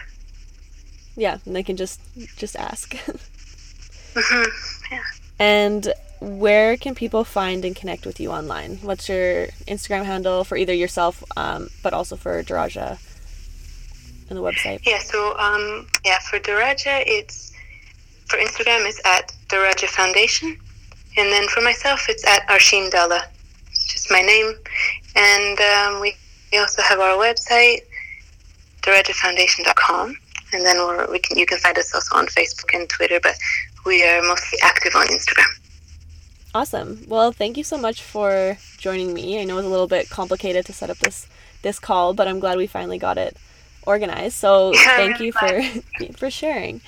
Yeah, 1.17 1.37
and 1.45 1.55
they 1.55 1.63
can 1.63 1.75
just 1.77 1.99
just 2.37 2.55
ask. 2.55 2.95
hmm 4.15 4.43
Yeah. 4.91 5.03
and 5.39 5.93
where 6.21 6.77
can 6.77 6.95
people 6.95 7.23
find 7.25 7.65
and 7.65 7.75
connect 7.75 8.05
with 8.05 8.19
you 8.21 8.31
online? 8.31 8.77
What's 8.81 9.09
your 9.09 9.47
Instagram 9.67 10.05
handle 10.05 10.43
for 10.45 10.55
either 10.57 10.73
yourself, 10.73 11.23
um, 11.35 11.69
but 11.83 11.93
also 11.93 12.15
for 12.15 12.41
Daraja 12.41 12.97
and 14.29 14.37
the 14.37 14.41
website? 14.41 14.79
Yeah. 14.85 14.99
So 14.99 15.37
um, 15.37 15.87
yeah, 16.05 16.19
for 16.19 16.39
Daraja, 16.39 17.03
it's 17.05 17.51
for 18.29 18.37
Instagram, 18.37 18.87
it's 18.87 19.01
at 19.05 19.33
Daraja 19.49 19.87
Foundation, 19.89 20.57
and 21.17 21.31
then 21.33 21.47
for 21.49 21.61
myself, 21.61 22.07
it's 22.09 22.25
at 22.25 22.47
Arsheen 22.47 22.89
Dalla. 22.89 23.21
It's 23.71 23.85
just 23.93 24.09
my 24.09 24.21
name, 24.21 24.53
and 25.15 25.59
um, 25.59 26.01
we 26.01 26.15
we 26.51 26.57
also 26.59 26.81
have 26.81 26.99
our 26.99 27.17
website, 27.17 27.81
darajafoundation.com, 28.85 30.15
and 30.53 30.65
then 30.65 30.77
we're, 30.77 31.09
we 31.11 31.19
can 31.19 31.37
you 31.37 31.45
can 31.45 31.57
find 31.59 31.77
us 31.77 31.93
also 31.93 32.15
on 32.15 32.27
Facebook 32.27 32.73
and 32.73 32.87
Twitter, 32.89 33.19
but 33.21 33.35
we 33.85 34.03
are 34.03 34.21
mostly 34.21 34.59
active 34.63 34.95
on 34.95 35.07
Instagram. 35.07 35.45
Awesome. 36.53 37.03
Well, 37.07 37.31
thank 37.33 37.57
you 37.57 37.63
so 37.65 37.77
much 37.77 38.01
for 38.01 38.57
joining 38.77 39.13
me. 39.13 39.41
I 39.41 39.43
know 39.43 39.55
it 39.55 39.57
was 39.57 39.65
a 39.65 39.69
little 39.69 39.87
bit 39.87 40.09
complicated 40.09 40.65
to 40.67 40.73
set 40.73 40.89
up 40.89 40.97
this 40.99 41.27
this 41.63 41.79
call, 41.79 42.13
but 42.13 42.27
I'm 42.27 42.39
glad 42.39 42.57
we 42.57 42.67
finally 42.67 42.97
got 42.97 43.17
it 43.17 43.35
organized. 43.85 44.37
So 44.37 44.73
Yeah, 44.73 44.95
thank 44.95 45.19
you 45.19 45.31
for 45.33 45.61
for 46.17 46.29
sharing. 46.31 46.81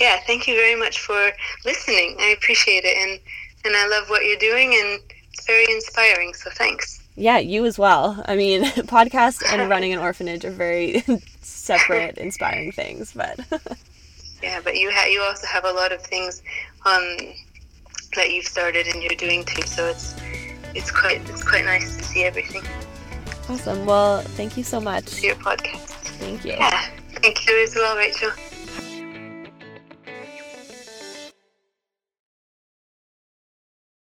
yeah, 0.00 0.18
thank 0.26 0.46
you 0.46 0.54
very 0.54 0.76
much 0.78 1.00
for 1.00 1.32
listening. 1.64 2.16
I 2.20 2.28
appreciate 2.38 2.84
it, 2.84 2.96
and 2.96 3.20
and 3.64 3.76
I 3.76 3.86
love 3.88 4.08
what 4.08 4.24
you're 4.24 4.38
doing, 4.38 4.74
and 4.74 5.00
it's 5.32 5.46
very 5.46 5.66
inspiring. 5.70 6.32
So 6.34 6.50
thanks. 6.50 6.99
Yeah, 7.16 7.38
you 7.38 7.66
as 7.66 7.78
well. 7.78 8.22
I 8.26 8.36
mean, 8.36 8.62
podcast 8.88 9.42
and 9.52 9.68
running 9.68 9.92
an 9.92 9.98
orphanage 9.98 10.44
are 10.44 10.50
very 10.50 11.02
separate, 11.42 12.16
inspiring 12.18 12.72
things, 12.72 13.12
but 13.12 13.38
Yeah, 14.42 14.60
but 14.64 14.76
you 14.76 14.90
ha- 14.90 15.04
you 15.06 15.20
also 15.20 15.46
have 15.46 15.64
a 15.66 15.72
lot 15.72 15.92
of 15.92 16.00
things 16.00 16.42
um, 16.86 17.16
that 18.16 18.30
you've 18.30 18.46
started 18.46 18.86
and 18.86 19.02
you're 19.02 19.14
doing 19.16 19.44
too. 19.44 19.62
So 19.66 19.86
it's 19.86 20.14
it's 20.74 20.90
quite 20.90 21.20
it's 21.28 21.44
quite 21.44 21.64
nice 21.66 21.96
to 21.96 22.04
see 22.04 22.24
everything. 22.24 22.62
awesome. 23.50 23.84
Well, 23.84 24.22
thank 24.22 24.56
you 24.56 24.62
so 24.64 24.80
much. 24.80 25.04
to 25.06 25.26
Your 25.26 25.36
podcast. 25.36 25.88
Thank 26.20 26.44
you. 26.46 26.52
Yeah, 26.52 26.80
thank 27.20 27.46
you 27.46 27.62
as 27.62 27.74
well, 27.74 27.96
Rachel. 27.98 28.30